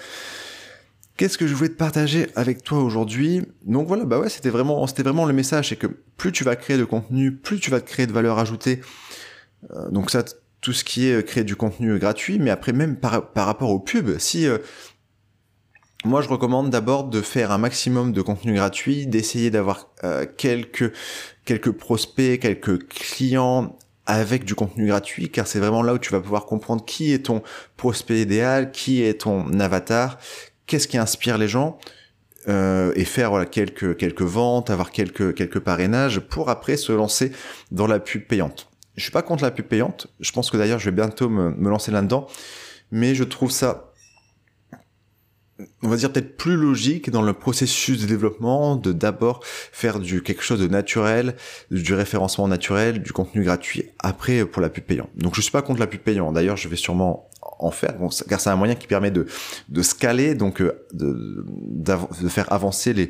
Qu'est-ce 1.18 1.36
que 1.36 1.48
je 1.48 1.54
voulais 1.54 1.68
te 1.68 1.74
partager 1.74 2.28
avec 2.36 2.62
toi 2.62 2.78
aujourd'hui? 2.78 3.42
Donc 3.64 3.88
voilà, 3.88 4.04
bah 4.04 4.20
ouais, 4.20 4.28
c'était 4.28 4.50
vraiment, 4.50 4.86
c'était 4.86 5.02
vraiment 5.02 5.26
le 5.26 5.32
message, 5.32 5.70
c'est 5.70 5.76
que 5.76 5.88
plus 6.16 6.30
tu 6.30 6.44
vas 6.44 6.54
créer 6.54 6.78
de 6.78 6.84
contenu, 6.84 7.34
plus 7.34 7.58
tu 7.58 7.72
vas 7.72 7.80
te 7.80 7.88
créer 7.90 8.06
de 8.06 8.12
valeur 8.12 8.38
ajoutée. 8.38 8.82
Euh, 9.74 9.90
donc 9.90 10.12
ça, 10.12 10.22
tout 10.60 10.72
ce 10.72 10.84
qui 10.84 11.08
est 11.08 11.14
euh, 11.14 11.22
créer 11.22 11.42
du 11.42 11.56
contenu 11.56 11.98
gratuit, 11.98 12.38
mais 12.38 12.50
après 12.50 12.72
même 12.72 12.94
par, 12.94 13.32
par 13.32 13.46
rapport 13.46 13.70
aux 13.70 13.80
pubs, 13.80 14.16
si 14.18 14.46
euh, 14.46 14.58
moi 16.04 16.22
je 16.22 16.28
recommande 16.28 16.70
d'abord 16.70 17.02
de 17.02 17.20
faire 17.20 17.50
un 17.50 17.58
maximum 17.58 18.12
de 18.12 18.22
contenu 18.22 18.54
gratuit, 18.54 19.08
d'essayer 19.08 19.50
d'avoir 19.50 19.88
quelques 20.36 20.92
quelques 21.44 21.72
prospects, 21.72 22.38
quelques 22.38 22.86
clients 22.86 23.76
avec 24.06 24.44
du 24.44 24.54
contenu 24.54 24.86
gratuit, 24.86 25.30
car 25.30 25.48
c'est 25.48 25.58
vraiment 25.58 25.82
là 25.82 25.94
où 25.94 25.98
tu 25.98 26.12
vas 26.12 26.20
pouvoir 26.20 26.46
comprendre 26.46 26.84
qui 26.84 27.12
est 27.12 27.26
ton 27.26 27.42
prospect 27.76 28.22
idéal, 28.22 28.70
qui 28.70 29.02
est 29.02 29.22
ton 29.22 29.58
avatar, 29.58 30.18
qu'est-ce 30.68 30.86
qui 30.86 30.98
inspire 30.98 31.38
les 31.38 31.48
gens 31.48 31.78
euh, 32.48 32.92
et 32.94 33.04
faire 33.04 33.30
voilà, 33.30 33.46
quelques 33.46 33.96
quelques 33.96 34.22
ventes, 34.22 34.70
avoir 34.70 34.92
quelques 34.92 35.34
quelques 35.34 35.58
parrainages 35.58 36.20
pour 36.20 36.50
après 36.50 36.76
se 36.76 36.92
lancer 36.92 37.32
dans 37.72 37.88
la 37.88 37.98
pub 37.98 38.22
payante. 38.22 38.70
Je 38.96 39.02
suis 39.02 39.12
pas 39.12 39.22
contre 39.22 39.42
la 39.42 39.50
pub 39.50 39.66
payante. 39.66 40.06
Je 40.20 40.30
pense 40.30 40.50
que 40.50 40.56
d'ailleurs 40.56 40.78
je 40.78 40.84
vais 40.84 40.94
bientôt 40.94 41.28
me, 41.28 41.50
me 41.50 41.68
lancer 41.68 41.90
là-dedans, 41.90 42.28
mais 42.92 43.16
je 43.16 43.24
trouve 43.24 43.50
ça 43.50 43.88
on 45.82 45.88
va 45.88 45.96
dire 45.96 46.12
peut-être 46.12 46.36
plus 46.36 46.56
logique 46.56 47.10
dans 47.10 47.22
le 47.22 47.32
processus 47.32 48.00
de 48.00 48.06
développement 48.06 48.76
de 48.76 48.92
d'abord 48.92 49.40
faire 49.44 49.98
du 49.98 50.22
quelque 50.22 50.42
chose 50.42 50.60
de 50.60 50.68
naturel, 50.68 51.34
du 51.70 51.94
référencement 51.94 52.46
naturel, 52.46 53.02
du 53.02 53.12
contenu 53.12 53.42
gratuit 53.42 53.90
après 53.98 54.44
pour 54.44 54.62
la 54.62 54.68
pub 54.68 54.84
payante. 54.84 55.10
Donc 55.16 55.34
je 55.34 55.40
suis 55.40 55.50
pas 55.50 55.62
contre 55.62 55.80
la 55.80 55.86
pub 55.86 56.00
payante. 56.00 56.34
D'ailleurs, 56.34 56.56
je 56.56 56.68
vais 56.68 56.76
sûrement 56.76 57.28
en 57.40 57.70
faire, 57.70 57.94
car 58.28 58.40
c'est 58.40 58.50
un 58.50 58.56
moyen 58.56 58.74
qui 58.74 58.86
permet 58.86 59.10
de, 59.10 59.26
de 59.68 59.82
scaler, 59.82 60.34
donc 60.34 60.60
euh, 60.60 60.86
de, 60.92 61.44
de 61.48 62.28
faire 62.28 62.52
avancer 62.52 62.92
les, 62.92 63.08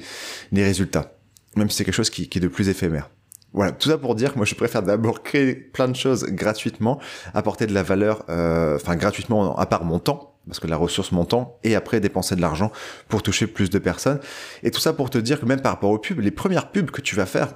les 0.52 0.64
résultats, 0.64 1.12
même 1.56 1.68
si 1.70 1.76
c'est 1.76 1.84
quelque 1.84 1.94
chose 1.94 2.10
qui, 2.10 2.28
qui 2.28 2.38
est 2.38 2.40
de 2.40 2.48
plus 2.48 2.68
éphémère. 2.68 3.10
Voilà, 3.54 3.72
tout 3.72 3.88
ça 3.88 3.96
pour 3.96 4.14
dire 4.14 4.32
que 4.32 4.36
moi 4.36 4.44
je 4.44 4.54
préfère 4.54 4.82
d'abord 4.82 5.22
créer 5.22 5.54
plein 5.54 5.88
de 5.88 5.96
choses 5.96 6.24
gratuitement, 6.24 7.00
apporter 7.32 7.66
de 7.66 7.72
la 7.72 7.82
valeur, 7.82 8.24
euh, 8.28 8.76
enfin 8.76 8.94
gratuitement 8.94 9.56
à 9.56 9.64
part 9.64 9.84
mon 9.84 9.98
temps, 9.98 10.34
parce 10.46 10.60
que 10.60 10.66
la 10.66 10.76
ressource 10.76 11.12
mon 11.12 11.24
temps, 11.24 11.58
et 11.64 11.74
après 11.74 12.00
dépenser 12.00 12.36
de 12.36 12.42
l'argent 12.42 12.70
pour 13.08 13.22
toucher 13.22 13.46
plus 13.46 13.70
de 13.70 13.78
personnes. 13.78 14.20
Et 14.62 14.70
tout 14.70 14.80
ça 14.80 14.92
pour 14.92 15.08
te 15.08 15.18
dire 15.18 15.40
que 15.40 15.46
même 15.46 15.62
par 15.62 15.72
rapport 15.72 15.90
aux 15.90 15.98
pubs, 15.98 16.20
les 16.20 16.30
premières 16.30 16.70
pubs 16.70 16.90
que 16.90 17.00
tu 17.00 17.16
vas 17.16 17.26
faire, 17.26 17.54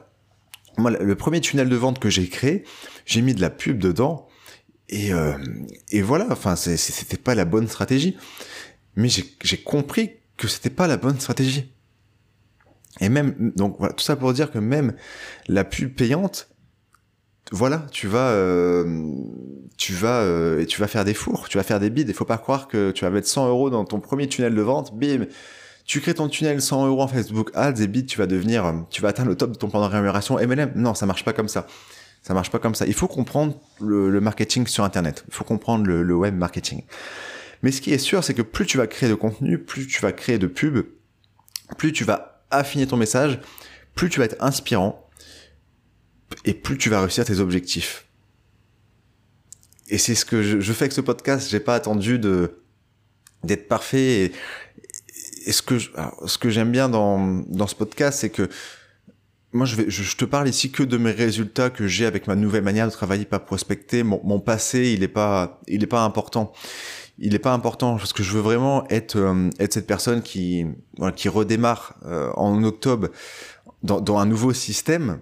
moi 0.79 0.91
le 0.91 1.15
premier 1.15 1.43
tunnel 1.43 1.69
de 1.69 1.77
vente 1.77 1.99
que 1.99 2.09
j'ai 2.09 2.27
créé, 2.29 2.65
j'ai 3.05 3.21
mis 3.21 3.35
de 3.35 3.43
la 3.43 3.51
pub 3.51 3.79
dedans, 3.79 4.27
et, 4.89 5.13
euh, 5.13 5.33
et 5.91 6.03
voilà, 6.03 6.27
enfin, 6.31 6.57
c'était 6.57 7.17
pas 7.17 7.35
la 7.35 7.45
bonne 7.45 7.69
stratégie. 7.69 8.17
Mais 8.97 9.09
j'ai 9.09 9.57
compris 9.59 10.13
que 10.37 10.49
c'était 10.49 10.71
pas 10.71 10.87
la 10.87 10.97
bonne 10.97 11.19
stratégie. 11.19 11.73
Et 13.01 13.09
même, 13.09 13.53
donc 13.57 13.77
voilà, 13.79 13.95
tout 13.95 14.05
ça 14.05 14.17
pour 14.17 14.33
dire 14.35 14.51
que 14.51 14.59
même 14.59 14.95
la 15.49 15.65
pub 15.65 15.95
payante, 15.95 16.51
voilà, 17.51 17.87
tu 17.91 18.07
vas, 18.07 18.31
euh, 18.31 19.15
tu 19.79 19.95
vas, 19.95 20.21
euh, 20.21 20.61
et 20.61 20.67
tu 20.67 20.81
vas 20.81 20.87
faire 20.87 21.05
des 21.05 21.15
fours, 21.15 21.49
tu 21.49 21.57
vas 21.57 21.63
faire 21.63 21.81
des 21.81 21.91
bids. 21.91 22.05
Il 22.07 22.15
faut 22.15 22.25
pas 22.25 22.39
croire 22.39 22.69
que 22.69 22.91
tu 22.91 23.05
vas 23.05 23.11
mettre 23.11 23.29
100 23.29 23.49
euros 23.49 23.71
dans 23.71 23.85
ton 23.85 23.99
premier 23.99 24.29
tunnel 24.29 24.55
de 24.55 24.63
vente, 24.63 24.97
bim, 24.97 25.27
tu 25.85 26.01
crées 26.01 26.15
ton 26.15 26.29
tunnel 26.29 26.61
100 26.61 26.87
euros 26.87 27.03
en 27.03 27.09
Facebook 27.09 27.51
Ads 27.55 27.81
et 27.81 27.87
bid, 27.87 28.07
tu 28.07 28.19
vas 28.19 28.27
devenir, 28.27 28.85
tu 28.91 29.03
vas 29.03 29.09
atteindre 29.09 29.31
le 29.31 29.37
top 29.37 29.53
de 29.53 29.57
ton 29.57 29.69
plan 29.69 29.81
de 29.81 29.87
rémunération 29.87 30.37
MLM. 30.37 30.73
Non, 30.77 30.95
ça 30.95 31.07
marche 31.07 31.25
pas 31.25 31.33
comme 31.33 31.49
ça. 31.49 31.67
Ça 32.23 32.35
marche 32.35 32.51
pas 32.51 32.61
comme 32.61 32.75
ça. 32.75 32.87
Il 32.87 32.95
faut 32.95 33.09
comprendre 33.09 33.59
le, 33.81 34.21
marketing 34.21 34.67
sur 34.67 34.85
Internet. 34.85 35.25
Il 35.29 35.35
faut 35.35 35.45
comprendre 35.45 35.87
le, 35.87 36.15
web 36.15 36.37
marketing. 36.37 36.83
Mais 37.63 37.73
ce 37.73 37.81
qui 37.81 37.93
est 37.93 37.99
sûr, 37.99 38.23
c'est 38.23 38.35
que 38.35 38.43
plus 38.43 38.65
tu 38.67 38.79
vas 38.79 38.87
créer 38.87 39.09
de 39.09 39.15
contenu, 39.15 39.59
plus 39.59 39.87
tu 39.87 40.01
vas 40.01 40.13
créer 40.13 40.39
de 40.39 40.47
pubs, 40.47 40.85
plus 41.79 41.93
tu 41.93 42.05
vas 42.05 42.45
affiner 42.51 42.87
ton 42.87 42.97
message, 42.97 43.41
plus 43.95 44.09
tu 44.09 44.21
vas 44.21 44.27
être 44.27 44.41
inspirant, 44.41 45.09
et 46.45 46.55
plus 46.55 46.79
tu 46.79 46.91
vas 46.91 47.01
réussir 47.01 47.25
tes 47.25 47.41
objectifs. 47.41 48.07
Et 49.89 49.99
c'est 49.99 50.15
ce 50.15 50.25
que 50.25 50.43
je, 50.43 50.73
fais 50.73 50.85
avec 50.85 50.93
ce 50.93 51.01
podcast. 51.01 51.51
J'ai 51.51 51.61
pas 51.61 51.75
attendu 51.75 52.19
de 52.19 52.59
d'être 53.45 53.69
parfait. 53.69 54.33
Et, 55.47 55.53
ce 55.53 55.61
que 55.61 55.79
ce 55.79 56.39
que 56.39 56.51
j'aime 56.51 56.71
bien 56.71 56.89
dans 56.89 57.43
dans 57.49 57.67
ce 57.67 57.75
podcast, 57.75 58.21
c'est 58.21 58.31
que 58.31 58.49
moi, 59.53 59.67
je, 59.67 59.77
vais, 59.77 59.85
je, 59.89 60.17
te 60.17 60.25
parle 60.25 60.49
ici 60.49 60.71
que 60.71 60.83
de 60.83 60.97
mes 60.97 61.11
résultats 61.11 61.69
que 61.69 61.87
j'ai 61.87 62.07
avec 62.07 62.27
ma 62.27 62.35
nouvelle 62.35 62.63
manière 62.63 62.87
de 62.87 62.93
travailler, 62.93 63.25
pas 63.27 63.39
prospecter. 63.39 64.03
Mon, 64.03 64.21
mon 64.25 64.41
passé, 64.41 64.93
il 64.97 65.03
est 65.03 65.09
pas, 65.09 65.61
il 65.69 65.83
est 65.83 65.89
pas 65.89 66.05
important. 66.05 66.53
Il 67.19 67.35
est 67.35 67.39
pas 67.39 67.53
important 67.53 67.97
parce 67.97 68.15
que 68.15 68.23
je 68.23 68.33
veux 68.33 68.41
vraiment 68.41 68.89
être, 68.89 69.17
euh, 69.17 69.51
être 69.59 69.75
cette 69.75 69.87
personne 69.87 70.23
qui, 70.23 70.65
voilà, 70.97 71.13
qui 71.13 71.29
redémarre 71.29 71.95
euh, 72.07 72.31
en 72.37 72.65
octobre 72.65 73.09
dans, 73.83 74.01
dans, 74.01 74.19
un 74.19 74.25
nouveau 74.25 74.55
système. 74.55 75.21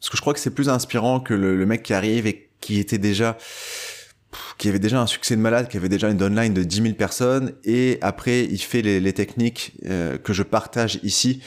Parce 0.00 0.10
que 0.10 0.16
je 0.16 0.20
crois 0.20 0.34
que 0.34 0.40
c'est 0.40 0.54
plus 0.54 0.68
inspirant 0.68 1.20
que 1.20 1.34
le, 1.34 1.56
le, 1.56 1.66
mec 1.66 1.84
qui 1.84 1.94
arrive 1.94 2.26
et 2.26 2.50
qui 2.60 2.80
était 2.80 2.98
déjà, 2.98 3.36
qui 4.58 4.68
avait 4.68 4.78
déjà 4.78 5.00
un 5.00 5.06
succès 5.06 5.36
de 5.36 5.40
malade, 5.40 5.68
qui 5.68 5.76
avait 5.76 5.88
déjà 5.88 6.10
une 6.10 6.16
downline 6.16 6.52
de 6.52 6.62
10 6.62 6.82
000 6.82 6.94
personnes 6.94 7.54
et 7.64 7.98
après 8.02 8.44
il 8.44 8.58
fait 8.58 8.82
les, 8.82 9.00
les 9.00 9.12
techniques 9.12 9.72
euh, 9.86 10.18
que 10.18 10.32
je 10.32 10.42
partage 10.42 11.00
ici 11.02 11.40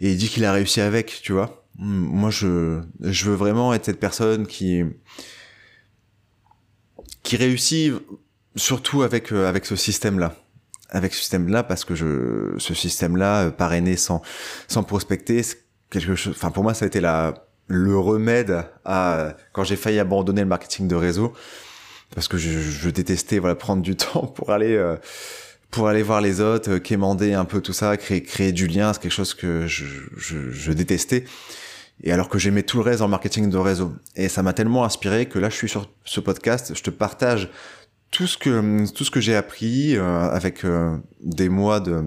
et 0.00 0.12
il 0.12 0.16
dit 0.16 0.28
qu'il 0.28 0.44
a 0.44 0.52
réussi 0.52 0.80
avec, 0.80 1.20
tu 1.22 1.32
vois. 1.32 1.64
Moi, 1.78 2.30
je, 2.30 2.80
je 3.00 3.30
veux 3.30 3.36
vraiment 3.36 3.72
être 3.74 3.84
cette 3.84 4.00
personne 4.00 4.46
qui, 4.46 4.82
qui 7.22 7.36
réussit 7.36 7.92
surtout 8.56 9.02
avec, 9.02 9.32
euh, 9.32 9.48
avec 9.48 9.66
ce 9.66 9.76
système-là. 9.76 10.34
Avec 10.88 11.14
ce 11.14 11.20
système-là, 11.20 11.62
parce 11.62 11.84
que 11.84 11.94
je, 11.94 12.54
ce 12.58 12.74
système-là, 12.74 13.44
euh, 13.44 13.50
parrainé 13.50 13.96
sans, 13.96 14.22
sans 14.68 14.82
prospecter, 14.82 15.42
quelque 15.90 16.16
chose, 16.16 16.34
enfin, 16.36 16.50
pour 16.50 16.64
moi, 16.64 16.74
ça 16.74 16.86
a 16.86 16.88
été 16.88 17.00
la, 17.00 17.46
le 17.68 17.96
remède 17.96 18.64
à, 18.84 19.36
quand 19.52 19.64
j'ai 19.64 19.76
failli 19.76 19.98
abandonner 20.00 20.40
le 20.40 20.48
marketing 20.48 20.88
de 20.88 20.96
réseau, 20.96 21.32
parce 22.14 22.28
que 22.28 22.38
je, 22.38 22.50
je 22.50 22.90
détestais, 22.90 23.38
voilà, 23.38 23.54
prendre 23.54 23.82
du 23.82 23.96
temps 23.96 24.26
pour 24.26 24.50
aller, 24.50 24.74
euh, 24.74 24.96
pour 25.70 25.88
aller 25.88 26.02
voir 26.02 26.20
les 26.20 26.40
autres, 26.40 26.72
euh, 26.72 26.78
quémander 26.78 27.34
un 27.34 27.44
peu 27.44 27.60
tout 27.60 27.72
ça, 27.72 27.96
créer, 27.96 28.22
créer 28.22 28.52
du 28.52 28.66
lien, 28.66 28.92
c'est 28.92 29.02
quelque 29.02 29.12
chose 29.12 29.34
que 29.34 29.66
je, 29.66 29.84
je, 30.16 30.50
je, 30.50 30.72
détestais. 30.72 31.24
Et 32.02 32.12
alors 32.12 32.28
que 32.28 32.38
j'aimais 32.38 32.62
tout 32.62 32.78
le 32.78 32.82
reste 32.82 33.02
en 33.02 33.08
marketing 33.08 33.50
de 33.50 33.58
réseau. 33.58 33.92
Et 34.16 34.28
ça 34.28 34.42
m'a 34.42 34.52
tellement 34.52 34.84
inspiré 34.84 35.26
que 35.26 35.38
là, 35.38 35.50
je 35.50 35.56
suis 35.56 35.68
sur 35.68 35.88
ce 36.04 36.20
podcast, 36.20 36.72
je 36.74 36.82
te 36.82 36.90
partage 36.90 37.50
tout 38.10 38.26
ce 38.26 38.36
que 38.36 38.90
tout 38.92 39.04
ce 39.04 39.10
que 39.10 39.20
j'ai 39.20 39.36
appris 39.36 39.96
euh, 39.96 40.28
avec 40.30 40.64
euh, 40.64 40.96
des 41.20 41.48
mois 41.48 41.80
de 41.80 42.02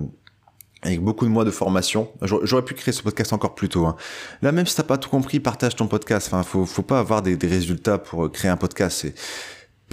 avec 0.81 0.99
beaucoup 0.99 1.23
de 1.23 1.29
mois 1.29 1.45
de 1.45 1.51
formation. 1.51 2.11
J'aurais 2.21 2.65
pu 2.65 2.73
créer 2.73 2.93
ce 2.93 3.03
podcast 3.03 3.31
encore 3.31 3.55
plus 3.55 3.69
tôt. 3.69 3.85
Hein. 3.85 3.95
Là, 4.41 4.51
même 4.51 4.65
si 4.65 4.75
t'as 4.75 4.83
pas 4.83 4.97
tout 4.97 5.09
compris, 5.09 5.39
partage 5.39 5.77
ton 5.77 5.87
podcast. 5.87 6.27
Enfin, 6.27 6.43
faut 6.43 6.65
faut 6.65 6.81
pas 6.81 6.99
avoir 6.99 7.21
des, 7.21 7.37
des 7.37 7.47
résultats 7.47 7.97
pour 7.97 8.29
créer 8.29 8.51
un 8.51 8.57
podcast. 8.57 9.05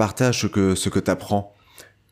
Partage 0.01 0.41
ce 0.41 0.47
que 0.47 0.75
ce 0.75 0.89
que 0.89 0.99
t'apprends 0.99 1.55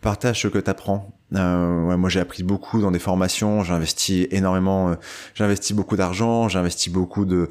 partage 0.00 0.42
ce 0.42 0.48
que 0.48 0.58
tu 0.58 0.70
apprends. 0.70 1.18
Euh, 1.34 1.96
moi, 1.96 2.08
j'ai 2.08 2.20
appris 2.20 2.42
beaucoup 2.42 2.80
dans 2.80 2.90
des 2.90 2.98
formations, 2.98 3.64
j'ai 3.64 3.72
investi 3.72 4.28
énormément, 4.30 4.90
euh, 4.90 4.94
j'ai 5.34 5.44
investi 5.44 5.74
beaucoup 5.74 5.96
d'argent, 5.96 6.48
j'ai 6.48 6.58
investi 6.58 6.90
beaucoup 6.90 7.24
de, 7.24 7.48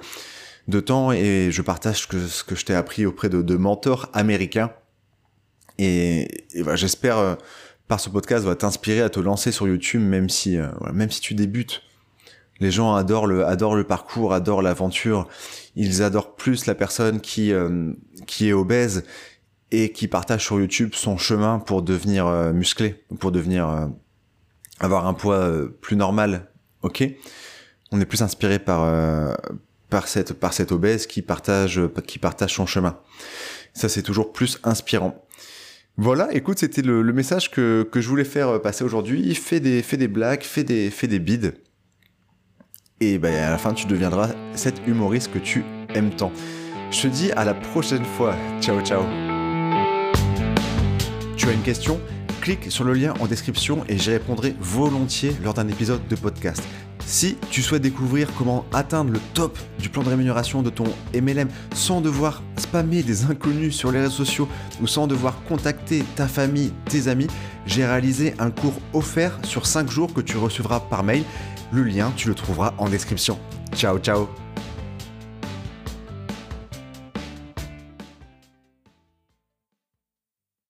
de 0.68 0.80
temps 0.80 1.12
et 1.12 1.50
je 1.52 1.62
partage 1.62 2.08
ce 2.08 2.44
que, 2.44 2.56
je 2.56 2.66
t'ai 2.66 2.74
appris 2.74 3.06
auprès 3.06 3.30
de, 3.30 3.42
de 3.42 3.56
mentors 3.58 4.10
américains. 4.14 4.72
Et, 5.78 6.28
bah, 6.64 6.76
j'espère, 6.76 7.18
euh, 7.18 7.36
par 7.88 8.00
ce 8.00 8.10
podcast, 8.10 8.46
va 8.46 8.56
t'inspirer 8.56 9.02
à 9.02 9.10
te 9.10 9.20
lancer 9.20 9.52
sur 9.52 9.68
YouTube, 9.68 10.02
même 10.02 10.30
si, 10.30 10.58
euh, 10.58 10.68
même 10.94 11.12
si 11.12 11.22
tu 11.22 11.34
débutes. 11.34 11.82
Les 12.60 12.72
gens 12.72 12.96
adorent 12.96 13.28
le, 13.28 13.46
adorent 13.46 13.76
le 13.76 13.84
parcours, 13.84 14.34
adorent 14.34 14.64
l'aventure. 14.64 15.28
Ils 15.76 16.02
adorent 16.02 16.36
plus 16.36 16.66
la 16.66 16.74
personne 16.74 17.22
qui, 17.22 17.52
qui 18.26 18.50
est 18.50 18.54
obèse 18.54 19.04
et 19.72 19.92
qui 19.92 20.08
partage 20.08 20.46
sur 20.46 20.60
YouTube 20.60 20.92
son 20.94 21.18
chemin 21.18 21.60
pour 21.60 21.82
devenir 21.82 22.28
euh, 22.28 22.54
musclé, 22.54 23.04
pour 23.20 23.32
devenir 23.32 23.70
euh, 23.70 23.88
avoir 24.80 25.08
un 25.08 25.14
poids 25.14 25.52
plus 25.82 25.96
normal. 25.96 26.52
Ok, 26.84 27.04
on 27.92 28.00
est 28.00 28.06
plus 28.06 28.22
inspiré 28.22 28.60
par 28.60 29.36
par 29.90 30.08
cette 30.08 30.34
par 30.34 30.54
cette 30.54 30.72
obèse 30.72 31.08
qui 31.08 31.22
partage 31.22 31.82
qui 32.06 32.20
partage 32.20 32.54
son 32.54 32.66
chemin. 32.66 33.00
Ça 33.74 33.90
c'est 33.90 34.04
toujours 34.04 34.32
plus 34.32 34.60
inspirant. 34.64 35.26
Voilà, 36.00 36.32
écoute, 36.34 36.60
c'était 36.60 36.84
le, 36.84 37.02
message 37.12 37.50
que, 37.50 37.82
que 37.82 38.02
je 38.02 38.08
voulais 38.08 38.24
faire 38.24 38.62
passer 38.62 38.84
aujourd'hui. 38.84 39.34
Fais 39.34 39.60
des, 39.60 39.82
fais 39.82 39.98
des 39.98 40.08
blagues, 40.08 40.44
fais 40.44 40.64
des, 40.64 40.92
fais 40.92 41.08
des 41.08 41.18
bides 41.18 41.56
et 43.00 43.18
ben, 43.18 43.34
à 43.34 43.52
la 43.52 43.58
fin 43.58 43.74
tu 43.74 43.86
deviendras 43.88 44.30
cet 44.54 44.86
humoriste 44.88 45.32
que 45.32 45.40
tu 45.40 45.64
aimes 45.94 46.16
tant. 46.16 46.32
Je 46.92 47.04
te 47.04 47.08
dis 47.08 47.32
à 47.32 47.46
la 47.46 47.54
prochaine 47.54 48.06
fois. 48.06 48.36
Ciao 48.62 48.82
ciao. 48.82 49.27
Tu 51.38 51.48
as 51.50 51.54
une 51.54 51.62
question 51.62 52.02
Clique 52.42 52.72
sur 52.72 52.84
le 52.84 52.94
lien 52.94 53.14
en 53.20 53.28
description 53.28 53.84
et 53.88 53.98
j'y 53.98 54.10
répondrai 54.10 54.56
volontiers 54.60 55.36
lors 55.44 55.54
d'un 55.54 55.68
épisode 55.68 56.06
de 56.08 56.16
podcast. 56.16 56.64
Si 57.06 57.38
tu 57.52 57.62
souhaites 57.62 57.82
découvrir 57.82 58.30
comment 58.38 58.66
atteindre 58.74 59.12
le 59.12 59.20
top 59.34 59.58
du 59.80 59.90
plan 59.90 60.04
de 60.04 60.10
rémunération 60.10 60.62
de 60.62 60.70
ton 60.70 60.86
MLM 61.14 61.48
sans 61.74 62.02
devoir 62.02 62.42
spammer 62.58 63.04
des 63.04 63.26
inconnus 63.26 63.76
sur 63.76 63.92
les 63.92 64.00
réseaux 64.00 64.26
sociaux 64.26 64.48
ou 64.82 64.88
sans 64.88 65.08
devoir 65.08 65.42
contacter 65.48 66.04
ta 66.16 66.28
famille, 66.28 66.74
tes 66.86 67.08
amis, 67.08 67.28
j'ai 67.66 67.86
réalisé 67.86 68.34
un 68.40 68.52
cours 68.52 68.80
offert 68.94 69.38
sur 69.44 69.66
5 69.66 69.90
jours 69.90 70.14
que 70.14 70.22
tu 70.22 70.38
recevras 70.38 70.80
par 70.80 71.04
mail. 71.04 71.24
Le 71.72 71.84
lien, 71.84 72.12
tu 72.16 72.30
le 72.30 72.36
trouveras 72.36 72.74
en 72.78 72.90
description. 72.90 73.38
Ciao, 73.74 74.00
ciao 74.00 74.28